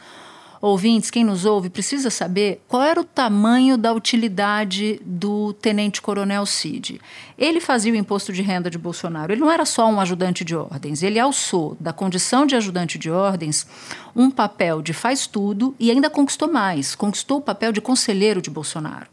ouvintes, 0.61 1.11
quem 1.11 1.23
nos 1.23 1.45
ouve, 1.45 1.69
precisa 1.69 2.09
saber 2.09 2.61
qual 2.67 2.83
era 2.83 2.99
o 2.99 3.03
tamanho 3.03 3.77
da 3.77 3.93
utilidade 3.93 4.99
do 5.05 5.53
tenente-coronel 5.53 6.45
Cid. 6.45 6.99
Ele 7.37 7.59
fazia 7.59 7.93
o 7.93 7.95
imposto 7.95 8.33
de 8.33 8.41
renda 8.41 8.69
de 8.69 8.77
Bolsonaro. 8.77 9.31
Ele 9.31 9.41
não 9.41 9.51
era 9.51 9.65
só 9.65 9.87
um 9.89 9.99
ajudante 9.99 10.43
de 10.43 10.55
ordens, 10.55 11.03
ele 11.03 11.19
alçou 11.19 11.77
da 11.79 11.93
condição 11.93 12.45
de 12.45 12.55
ajudante 12.55 12.97
de 12.97 13.09
ordens 13.09 13.67
um 14.15 14.31
papel 14.31 14.81
de 14.81 14.93
faz 14.93 15.27
tudo 15.27 15.75
e 15.79 15.91
ainda 15.91 16.09
conquistou 16.09 16.51
mais 16.51 16.95
conquistou 16.95 17.37
o 17.37 17.41
papel 17.41 17.71
de 17.71 17.79
conselheiro 17.79 18.41
de 18.41 18.49
Bolsonaro. 18.49 19.07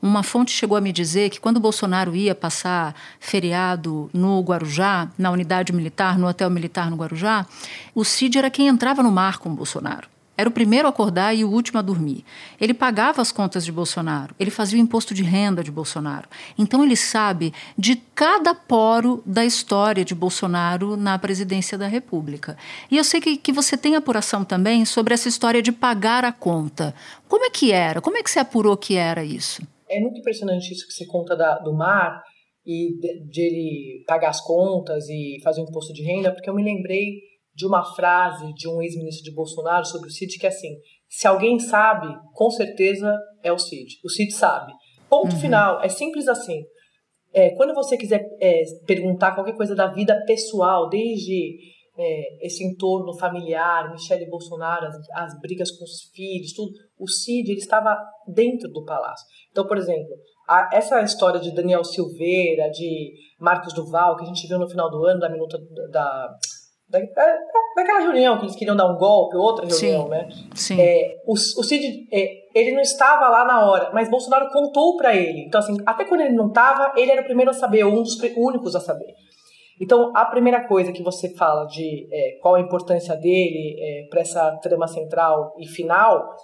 Uma 0.00 0.22
fonte 0.22 0.50
chegou 0.50 0.76
a 0.76 0.80
me 0.80 0.92
dizer 0.92 1.30
que 1.30 1.40
quando 1.40 1.60
Bolsonaro 1.60 2.14
ia 2.14 2.34
passar 2.34 2.94
feriado 3.18 4.10
no 4.12 4.40
Guarujá, 4.40 5.08
na 5.16 5.30
unidade 5.30 5.72
militar, 5.72 6.18
no 6.18 6.26
hotel 6.26 6.50
militar 6.50 6.90
no 6.90 6.96
Guarujá, 6.96 7.46
o 7.94 8.04
Cid 8.04 8.38
era 8.38 8.50
quem 8.50 8.68
entrava 8.68 9.02
no 9.02 9.10
mar 9.10 9.38
com 9.38 9.54
Bolsonaro. 9.54 10.08
Era 10.36 10.48
o 10.48 10.52
primeiro 10.52 10.86
a 10.86 10.90
acordar 10.90 11.34
e 11.34 11.44
o 11.44 11.50
último 11.50 11.78
a 11.78 11.82
dormir. 11.82 12.24
Ele 12.60 12.74
pagava 12.74 13.22
as 13.22 13.32
contas 13.32 13.64
de 13.64 13.72
Bolsonaro, 13.72 14.34
ele 14.38 14.50
fazia 14.50 14.78
o 14.78 14.82
imposto 14.82 15.14
de 15.14 15.22
renda 15.22 15.62
de 15.64 15.70
Bolsonaro. 15.70 16.28
Então 16.58 16.84
ele 16.84 16.96
sabe 16.96 17.52
de 17.76 17.96
cada 18.14 18.54
poro 18.54 19.22
da 19.24 19.44
história 19.44 20.04
de 20.04 20.14
Bolsonaro 20.14 20.96
na 20.96 21.18
presidência 21.18 21.78
da 21.78 21.86
República. 21.86 22.56
E 22.90 22.96
eu 22.96 23.04
sei 23.04 23.20
que, 23.20 23.36
que 23.36 23.52
você 23.52 23.76
tem 23.76 23.96
apuração 23.96 24.44
também 24.44 24.84
sobre 24.84 25.14
essa 25.14 25.28
história 25.28 25.62
de 25.62 25.72
pagar 25.72 26.24
a 26.24 26.32
conta. 26.32 26.94
Como 27.28 27.44
é 27.44 27.50
que 27.50 27.72
era? 27.72 28.00
Como 28.00 28.16
é 28.16 28.22
que 28.22 28.30
você 28.30 28.38
apurou 28.38 28.76
que 28.76 28.96
era 28.96 29.24
isso? 29.24 29.62
É 29.88 30.00
muito 30.00 30.18
impressionante 30.18 30.72
isso 30.72 30.86
que 30.86 30.92
você 30.92 31.06
conta 31.06 31.36
da, 31.36 31.58
do 31.58 31.72
mar 31.72 32.22
e 32.66 32.98
de, 32.98 33.30
de 33.30 33.40
ele 33.40 34.04
pagar 34.06 34.30
as 34.30 34.40
contas 34.40 35.08
e 35.08 35.38
fazer 35.42 35.60
o 35.60 35.64
imposto 35.64 35.92
de 35.92 36.02
renda, 36.02 36.32
porque 36.32 36.50
eu 36.50 36.54
me 36.54 36.64
lembrei 36.64 37.20
de 37.56 37.66
uma 37.66 37.82
frase 37.94 38.52
de 38.52 38.68
um 38.68 38.82
ex-ministro 38.82 39.24
de 39.24 39.34
Bolsonaro 39.34 39.86
sobre 39.86 40.08
o 40.08 40.12
Cid 40.12 40.38
que 40.38 40.46
é 40.46 40.50
assim: 40.50 40.76
se 41.08 41.26
alguém 41.26 41.58
sabe, 41.58 42.06
com 42.34 42.50
certeza 42.50 43.18
é 43.42 43.50
o 43.50 43.58
Cid. 43.58 43.96
O 44.04 44.10
Cid 44.10 44.32
sabe. 44.32 44.72
Ponto 45.08 45.34
uhum. 45.34 45.40
final. 45.40 45.82
É 45.82 45.88
simples 45.88 46.28
assim. 46.28 46.62
É, 47.32 47.50
quando 47.54 47.74
você 47.74 47.96
quiser 47.96 48.22
é, 48.40 48.62
perguntar 48.86 49.34
qualquer 49.34 49.56
coisa 49.56 49.74
da 49.74 49.86
vida 49.86 50.22
pessoal, 50.26 50.88
desde 50.88 51.58
é, 51.98 52.46
esse 52.46 52.64
entorno 52.64 53.16
familiar, 53.18 53.90
Michele 53.90 54.28
Bolsonaro, 54.28 54.86
as, 54.86 54.96
as, 55.14 55.40
brigas 55.40 55.70
com 55.70 55.84
os 55.84 56.10
filhos, 56.14 56.52
tudo, 56.52 56.72
o 56.98 57.08
Cid 57.08 57.50
ele 57.50 57.60
estava 57.60 57.96
dentro 58.26 58.70
do 58.70 58.84
palácio. 58.84 59.26
Então, 59.50 59.66
por 59.66 59.78
exemplo, 59.78 60.14
a, 60.48 60.70
essa 60.72 61.00
história 61.02 61.40
de 61.40 61.54
Daniel 61.54 61.84
Silveira, 61.84 62.70
de 62.70 63.12
Marcos 63.38 63.74
Duval, 63.74 64.16
que 64.16 64.24
a 64.24 64.28
gente 64.28 64.46
viu 64.46 64.58
no 64.58 64.68
final 64.68 64.90
do 64.90 65.04
ano, 65.04 65.20
da 65.20 65.30
minuta 65.30 65.58
da 65.90 66.36
da, 66.88 66.98
é, 67.00 67.38
daquela 67.74 68.00
reunião 68.00 68.38
que 68.38 68.44
eles 68.44 68.56
queriam 68.56 68.76
dar 68.76 68.86
um 68.86 68.96
golpe, 68.96 69.36
outra 69.36 69.66
reunião, 69.66 70.04
sim, 70.04 70.08
né? 70.08 70.28
Sim. 70.54 70.80
É, 70.80 71.16
o, 71.26 71.32
o 71.32 71.64
Cid, 71.64 72.08
é, 72.12 72.28
ele 72.54 72.72
não 72.72 72.80
estava 72.80 73.28
lá 73.28 73.44
na 73.44 73.68
hora, 73.68 73.90
mas 73.92 74.08
Bolsonaro 74.08 74.50
contou 74.50 74.96
para 74.96 75.14
ele. 75.14 75.44
Então, 75.46 75.58
assim, 75.58 75.76
até 75.84 76.04
quando 76.04 76.20
ele 76.22 76.34
não 76.34 76.48
estava, 76.48 76.92
ele 76.96 77.10
era 77.10 77.22
o 77.22 77.24
primeiro 77.24 77.50
a 77.50 77.54
saber, 77.54 77.84
um 77.84 78.02
dos 78.02 78.16
únicos 78.36 78.76
a 78.76 78.80
saber. 78.80 79.14
Então, 79.80 80.12
a 80.16 80.24
primeira 80.24 80.66
coisa 80.66 80.92
que 80.92 81.02
você 81.02 81.34
fala 81.34 81.66
de 81.66 82.08
é, 82.10 82.38
qual 82.40 82.54
a 82.54 82.60
importância 82.60 83.14
dele 83.16 83.76
é, 83.78 84.08
para 84.08 84.20
essa 84.20 84.56
trama 84.62 84.86
central 84.86 85.54
e 85.58 85.66
final, 85.66 86.34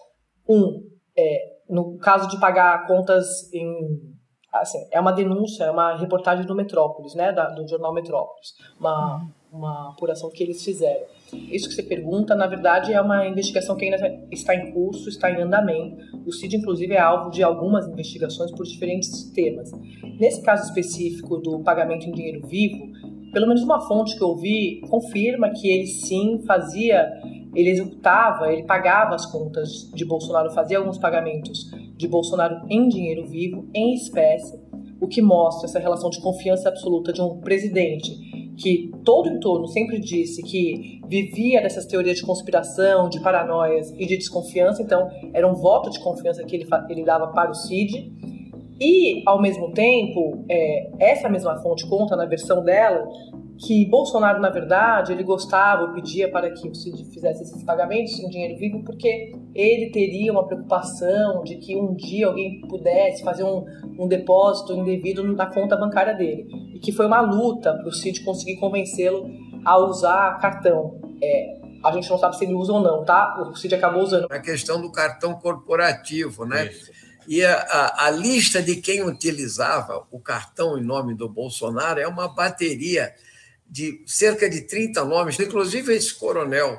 um, 0.48 0.82
é, 1.16 1.38
no 1.68 1.96
caso 1.98 2.28
de 2.28 2.38
pagar 2.38 2.86
contas 2.86 3.50
em 3.54 4.12
assim, 4.52 4.86
é 4.90 5.00
uma 5.00 5.12
denúncia, 5.12 5.64
é 5.64 5.70
uma 5.70 5.96
reportagem 5.96 6.44
do 6.44 6.54
Metrópolis, 6.54 7.14
né, 7.14 7.32
da, 7.32 7.48
do 7.48 7.66
jornal 7.66 7.94
Metrópolis, 7.94 8.48
uma, 8.78 9.16
uhum. 9.16 9.30
Uma 9.52 9.90
apuração 9.90 10.30
que 10.30 10.42
eles 10.42 10.64
fizeram. 10.64 11.04
Isso 11.32 11.68
que 11.68 11.74
você 11.74 11.82
pergunta, 11.82 12.34
na 12.34 12.46
verdade, 12.46 12.92
é 12.92 13.00
uma 13.00 13.26
investigação 13.26 13.76
que 13.76 13.84
ainda 13.84 14.26
está 14.30 14.54
em 14.54 14.72
curso, 14.72 15.08
está 15.08 15.30
em 15.30 15.42
andamento. 15.42 15.96
O 16.26 16.32
CID, 16.32 16.56
inclusive, 16.56 16.94
é 16.94 16.98
alvo 16.98 17.30
de 17.30 17.42
algumas 17.42 17.86
investigações 17.86 18.50
por 18.50 18.64
diferentes 18.64 19.30
temas. 19.30 19.70
Nesse 20.18 20.42
caso 20.42 20.64
específico 20.64 21.36
do 21.36 21.60
pagamento 21.60 22.06
em 22.06 22.12
dinheiro 22.12 22.46
vivo, 22.46 22.92
pelo 23.30 23.46
menos 23.46 23.62
uma 23.62 23.80
fonte 23.86 24.16
que 24.16 24.24
eu 24.24 24.34
vi 24.36 24.80
confirma 24.88 25.50
que 25.50 25.70
ele 25.70 25.86
sim 25.86 26.42
fazia 26.46 27.10
ele 27.54 27.68
executava, 27.68 28.50
ele 28.50 28.62
pagava 28.62 29.14
as 29.14 29.26
contas 29.26 29.90
de 29.92 30.06
Bolsonaro, 30.06 30.50
fazia 30.52 30.78
alguns 30.78 30.96
pagamentos 30.96 31.70
de 31.96 32.08
Bolsonaro 32.08 32.62
em 32.70 32.88
dinheiro 32.88 33.26
vivo, 33.26 33.68
em 33.74 33.94
espécie, 33.94 34.58
o 34.98 35.06
que 35.06 35.20
mostra 35.20 35.68
essa 35.68 35.78
relação 35.78 36.08
de 36.08 36.18
confiança 36.22 36.70
absoluta 36.70 37.12
de 37.12 37.20
um 37.20 37.40
presidente 37.40 38.31
que 38.56 38.90
todo 39.04 39.26
o 39.26 39.32
entorno 39.32 39.66
sempre 39.68 39.98
disse 39.98 40.42
que 40.42 41.00
vivia 41.06 41.60
dessas 41.60 41.86
teorias 41.86 42.16
de 42.16 42.22
conspiração, 42.22 43.08
de 43.08 43.20
paranoias 43.20 43.90
e 43.98 44.06
de 44.06 44.16
desconfiança, 44.16 44.82
então 44.82 45.10
era 45.32 45.46
um 45.46 45.54
voto 45.54 45.90
de 45.90 46.00
confiança 46.00 46.44
que 46.44 46.56
ele, 46.56 46.66
ele 46.88 47.04
dava 47.04 47.28
para 47.28 47.50
o 47.50 47.54
Cid. 47.54 48.12
E, 48.80 49.22
ao 49.26 49.40
mesmo 49.40 49.72
tempo, 49.72 50.44
é, 50.48 50.90
essa 50.98 51.28
mesma 51.28 51.56
fonte 51.62 51.88
conta 51.88 52.16
na 52.16 52.26
versão 52.26 52.64
dela 52.64 53.06
que 53.64 53.86
Bolsonaro, 53.86 54.40
na 54.40 54.50
verdade, 54.50 55.12
ele 55.12 55.22
gostava, 55.22 55.92
pedia 55.94 56.28
para 56.28 56.50
que 56.50 56.68
o 56.68 56.74
Cid 56.74 57.04
fizesse 57.12 57.44
esses 57.44 57.62
pagamentos 57.62 58.18
em 58.18 58.28
dinheiro 58.28 58.58
vivo, 58.58 58.82
porque 58.82 59.32
ele 59.54 59.90
teria 59.90 60.32
uma 60.32 60.44
preocupação 60.44 61.44
de 61.44 61.56
que 61.56 61.76
um 61.76 61.94
dia 61.94 62.26
alguém 62.26 62.60
pudesse 62.62 63.22
fazer 63.22 63.44
um, 63.44 63.64
um 63.96 64.08
depósito 64.08 64.72
indevido 64.72 65.22
na 65.22 65.46
conta 65.46 65.76
bancária 65.76 66.12
dele. 66.12 66.48
E 66.74 66.80
que 66.80 66.90
foi 66.90 67.06
uma 67.06 67.20
luta 67.20 67.72
para 67.72 67.86
o 67.86 67.92
Cid 67.92 68.24
conseguir 68.24 68.56
convencê-lo 68.56 69.30
a 69.64 69.78
usar 69.78 70.38
cartão. 70.40 71.00
É, 71.22 71.60
a 71.84 71.92
gente 71.92 72.10
não 72.10 72.18
sabe 72.18 72.36
se 72.36 72.44
ele 72.44 72.54
usa 72.54 72.72
ou 72.72 72.80
não, 72.80 73.04
tá? 73.04 73.48
O 73.48 73.54
Cid 73.54 73.76
acabou 73.76 74.02
usando. 74.02 74.26
A 74.28 74.40
questão 74.40 74.80
do 74.80 74.90
cartão 74.90 75.34
corporativo, 75.34 76.44
né? 76.44 76.66
Isso. 76.66 76.90
E 77.28 77.44
a, 77.44 77.54
a, 77.54 78.06
a, 78.06 78.10
lista 78.10 78.60
de 78.60 78.74
quem 78.76 79.06
utilizava 79.06 80.04
o 80.10 80.18
cartão 80.18 80.76
em 80.76 80.82
nome 80.82 81.14
do 81.14 81.28
Bolsonaro 81.28 82.00
é 82.00 82.08
uma 82.08 82.26
bateria 82.26 83.12
de 83.72 84.02
cerca 84.06 84.50
de 84.50 84.60
30 84.60 85.02
nomes, 85.06 85.40
inclusive 85.40 85.94
esse 85.94 86.14
coronel 86.14 86.78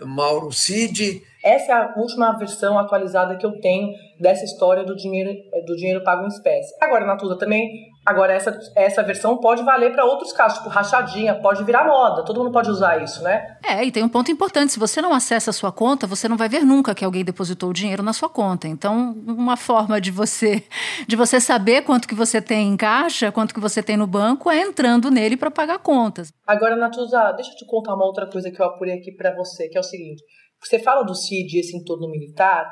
Mauro 0.00 0.50
Cid. 0.50 1.22
Essa 1.44 1.72
é 1.72 1.74
a 1.74 1.94
última 1.96 2.32
versão 2.38 2.78
atualizada 2.78 3.36
que 3.36 3.44
eu 3.44 3.60
tenho 3.60 3.92
dessa 4.18 4.44
história 4.44 4.82
do 4.82 4.96
dinheiro, 4.96 5.30
do 5.66 5.76
dinheiro 5.76 6.02
pago 6.02 6.24
em 6.24 6.28
espécie. 6.28 6.74
Agora, 6.80 7.04
Natuza, 7.04 7.36
também 7.36 7.92
Agora, 8.06 8.34
essa, 8.34 8.58
essa 8.76 9.02
versão 9.02 9.38
pode 9.38 9.62
valer 9.62 9.92
para 9.92 10.04
outros 10.04 10.30
casos, 10.30 10.58
tipo 10.58 10.68
rachadinha, 10.68 11.34
pode 11.36 11.64
virar 11.64 11.86
moda, 11.86 12.22
todo 12.22 12.38
mundo 12.38 12.52
pode 12.52 12.68
usar 12.68 13.02
isso, 13.02 13.22
né? 13.22 13.56
É, 13.64 13.82
e 13.82 13.90
tem 13.90 14.02
um 14.02 14.08
ponto 14.10 14.30
importante: 14.30 14.72
se 14.72 14.78
você 14.78 15.00
não 15.00 15.14
acessa 15.14 15.48
a 15.48 15.54
sua 15.54 15.72
conta, 15.72 16.06
você 16.06 16.28
não 16.28 16.36
vai 16.36 16.48
ver 16.48 16.64
nunca 16.64 16.94
que 16.94 17.04
alguém 17.04 17.24
depositou 17.24 17.70
o 17.70 17.72
dinheiro 17.72 18.02
na 18.02 18.12
sua 18.12 18.28
conta. 18.28 18.68
Então, 18.68 19.16
uma 19.26 19.56
forma 19.56 19.98
de 20.00 20.10
você 20.10 20.62
de 21.08 21.16
você 21.16 21.40
saber 21.40 21.82
quanto 21.82 22.06
que 22.06 22.14
você 22.14 22.42
tem 22.42 22.68
em 22.68 22.76
caixa, 22.76 23.32
quanto 23.32 23.54
que 23.54 23.60
você 23.60 23.82
tem 23.82 23.96
no 23.96 24.06
banco, 24.06 24.50
é 24.50 24.60
entrando 24.60 25.10
nele 25.10 25.36
para 25.36 25.50
pagar 25.50 25.78
contas. 25.78 26.28
Agora, 26.46 26.76
Natuza, 26.76 27.32
deixa 27.32 27.52
eu 27.52 27.56
te 27.56 27.66
contar 27.66 27.94
uma 27.94 28.04
outra 28.04 28.26
coisa 28.26 28.50
que 28.50 28.60
eu 28.60 28.66
apurei 28.66 28.98
aqui 28.98 29.12
para 29.12 29.34
você, 29.34 29.66
que 29.68 29.78
é 29.78 29.80
o 29.80 29.84
seguinte: 29.84 30.22
você 30.66 30.78
fala 30.78 31.02
do 31.02 31.14
CID, 31.14 31.58
esse 31.58 31.76
entorno 31.76 32.08
militar, 32.08 32.66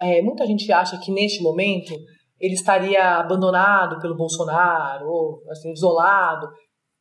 é, 0.00 0.20
muita 0.22 0.46
gente 0.46 0.70
acha 0.72 0.98
que 0.98 1.12
neste 1.12 1.42
momento 1.42 1.94
ele 2.40 2.54
estaria 2.54 3.18
abandonado 3.18 4.00
pelo 4.00 4.16
Bolsonaro, 4.16 5.06
ou 5.06 5.42
assim, 5.48 5.70
isolado. 5.72 6.48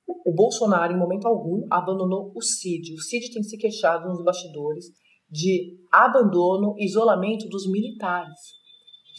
O 0.08 0.34
Bolsonaro, 0.36 0.93
em 0.93 0.97
momento 0.97 1.27
algum, 1.27 1.65
abandonou 1.71 2.32
o 2.36 2.41
Cid. 2.41 2.93
O 2.93 3.01
Cid 3.01 3.34
tem 3.34 3.41
se 3.41 3.58
queixado 3.58 4.08
nos 4.08 4.23
bastidores 4.23 4.86
de 5.30 5.80
abandono 5.91 6.75
e 6.77 6.86
isolamento 6.86 7.47
dos 7.47 7.69
militares. 7.71 8.39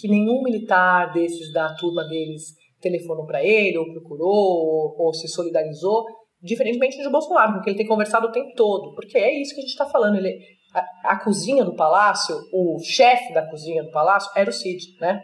Que 0.00 0.06
nenhum 0.06 0.42
militar 0.42 1.12
desses 1.12 1.52
da 1.52 1.74
turma 1.74 2.04
deles 2.04 2.54
telefonou 2.80 3.26
para 3.26 3.42
ele, 3.44 3.78
ou 3.78 3.92
procurou, 3.92 4.28
ou, 4.28 4.96
ou, 4.98 5.14
se 5.14 5.26
solidarizou, 5.28 6.04
diferentemente 6.40 6.98
de 6.98 7.10
Bolsonaro, 7.10 7.54
com 7.54 7.60
quem 7.62 7.70
ele 7.70 7.78
tem 7.78 7.86
conversado 7.86 8.26
o 8.26 8.32
tempo 8.32 8.52
todo. 8.54 8.94
Porque 8.94 9.18
é 9.18 9.40
isso 9.40 9.54
que 9.54 9.60
a 9.60 9.62
gente 9.62 9.72
está 9.72 9.86
falando. 9.86 10.16
Ele, 10.16 10.38
a, 10.74 11.12
a 11.12 11.16
cozinha 11.16 11.64
do 11.64 11.74
palácio, 11.74 12.36
o 12.52 12.78
chefe 12.82 13.32
da 13.32 13.42
cozinha 13.42 13.82
do 13.82 13.90
palácio 13.90 14.30
era 14.34 14.48
o 14.48 14.52
Cid, 14.52 14.96
né? 15.00 15.20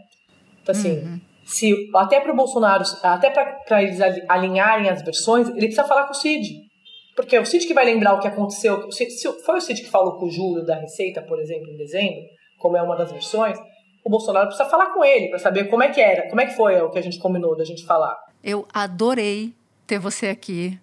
Então, 0.62 0.74
assim, 0.74 0.98
uhum. 0.98 1.20
se, 1.44 1.90
até 1.94 2.20
para 2.20 2.32
o 2.32 2.36
Bolsonaro, 2.36 2.84
até 3.02 3.30
para 3.30 3.82
eles 3.82 3.98
alinharem 4.28 4.88
as 4.88 5.02
versões, 5.02 5.48
ele 5.48 5.60
precisa 5.60 5.84
falar 5.84 6.04
com 6.04 6.12
o 6.12 6.16
Cid. 6.16 6.68
Porque 7.16 7.34
é 7.34 7.40
o 7.40 7.46
Cid 7.46 7.66
que 7.66 7.74
vai 7.74 7.84
lembrar 7.84 8.14
o 8.14 8.20
que 8.20 8.28
aconteceu. 8.28 8.90
Se 8.92 9.08
foi 9.44 9.56
o 9.56 9.60
Cid 9.60 9.82
que 9.82 9.90
falou 9.90 10.18
com 10.18 10.26
o 10.26 10.30
Júlio 10.30 10.64
da 10.64 10.76
Receita, 10.76 11.22
por 11.22 11.40
exemplo, 11.40 11.68
em 11.68 11.76
dezembro, 11.76 12.22
como 12.58 12.76
é 12.76 12.82
uma 12.82 12.96
das 12.96 13.10
versões, 13.10 13.58
o 14.04 14.10
Bolsonaro 14.10 14.46
precisa 14.46 14.68
falar 14.68 14.92
com 14.94 15.04
ele 15.04 15.28
para 15.28 15.38
saber 15.38 15.64
como 15.64 15.82
é 15.82 15.88
que 15.88 16.00
era, 16.00 16.28
como 16.28 16.40
é 16.40 16.46
que 16.46 16.54
foi 16.54 16.80
o 16.80 16.90
que 16.90 16.98
a 16.98 17.02
gente 17.02 17.18
combinou 17.18 17.56
da 17.56 17.64
gente 17.64 17.84
falar. 17.84 18.16
Eu 18.42 18.66
adorei 18.72 19.52
ter 19.86 19.98
você 19.98 20.28
aqui. 20.28 20.78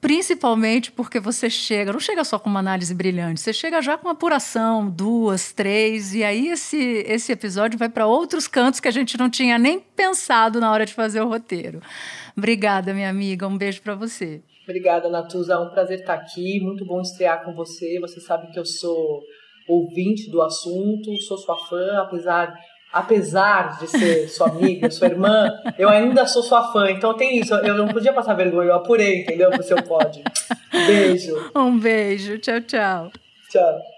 Principalmente 0.00 0.92
porque 0.92 1.18
você 1.18 1.50
chega, 1.50 1.92
não 1.92 1.98
chega 1.98 2.22
só 2.22 2.38
com 2.38 2.48
uma 2.48 2.60
análise 2.60 2.94
brilhante, 2.94 3.40
você 3.40 3.52
chega 3.52 3.82
já 3.82 3.98
com 3.98 4.06
uma 4.06 4.12
apuração, 4.12 4.88
duas, 4.88 5.52
três, 5.52 6.14
e 6.14 6.22
aí 6.22 6.48
esse, 6.48 6.78
esse 7.06 7.32
episódio 7.32 7.76
vai 7.76 7.88
para 7.88 8.06
outros 8.06 8.46
cantos 8.46 8.78
que 8.78 8.86
a 8.86 8.92
gente 8.92 9.18
não 9.18 9.28
tinha 9.28 9.58
nem 9.58 9.80
pensado 9.80 10.60
na 10.60 10.70
hora 10.70 10.86
de 10.86 10.94
fazer 10.94 11.20
o 11.20 11.28
roteiro. 11.28 11.82
Obrigada, 12.36 12.94
minha 12.94 13.10
amiga, 13.10 13.48
um 13.48 13.58
beijo 13.58 13.82
para 13.82 13.96
você. 13.96 14.40
Obrigada, 14.62 15.08
Natuza, 15.08 15.54
é 15.54 15.58
um 15.58 15.70
prazer 15.70 16.00
estar 16.00 16.14
aqui, 16.14 16.60
muito 16.60 16.84
bom 16.84 17.00
estrear 17.00 17.42
com 17.42 17.52
você. 17.52 17.98
Você 18.00 18.20
sabe 18.20 18.52
que 18.52 18.58
eu 18.58 18.64
sou 18.64 19.22
ouvinte 19.68 20.30
do 20.30 20.40
assunto, 20.40 21.20
sou 21.22 21.38
sua 21.38 21.56
fã, 21.68 22.02
apesar 22.02 22.54
apesar 22.92 23.78
de 23.78 23.88
ser 23.88 24.28
sua 24.28 24.48
amiga, 24.48 24.90
sua 24.90 25.08
irmã, 25.08 25.50
eu 25.78 25.88
ainda 25.88 26.26
sou 26.26 26.42
sua 26.42 26.72
fã. 26.72 26.90
Então 26.90 27.14
tem 27.14 27.38
isso. 27.38 27.54
Eu 27.54 27.74
não 27.74 27.88
podia 27.88 28.12
passar 28.12 28.34
vergonha, 28.34 28.68
eu 28.70 28.74
apurei, 28.76 29.22
entendeu? 29.22 29.50
Pro 29.50 29.62
seu 29.62 29.82
pódio. 29.82 30.22
Beijo. 30.70 31.50
Um 31.54 31.78
beijo. 31.78 32.38
Tchau, 32.38 32.60
tchau. 32.60 33.12
Tchau. 33.50 33.97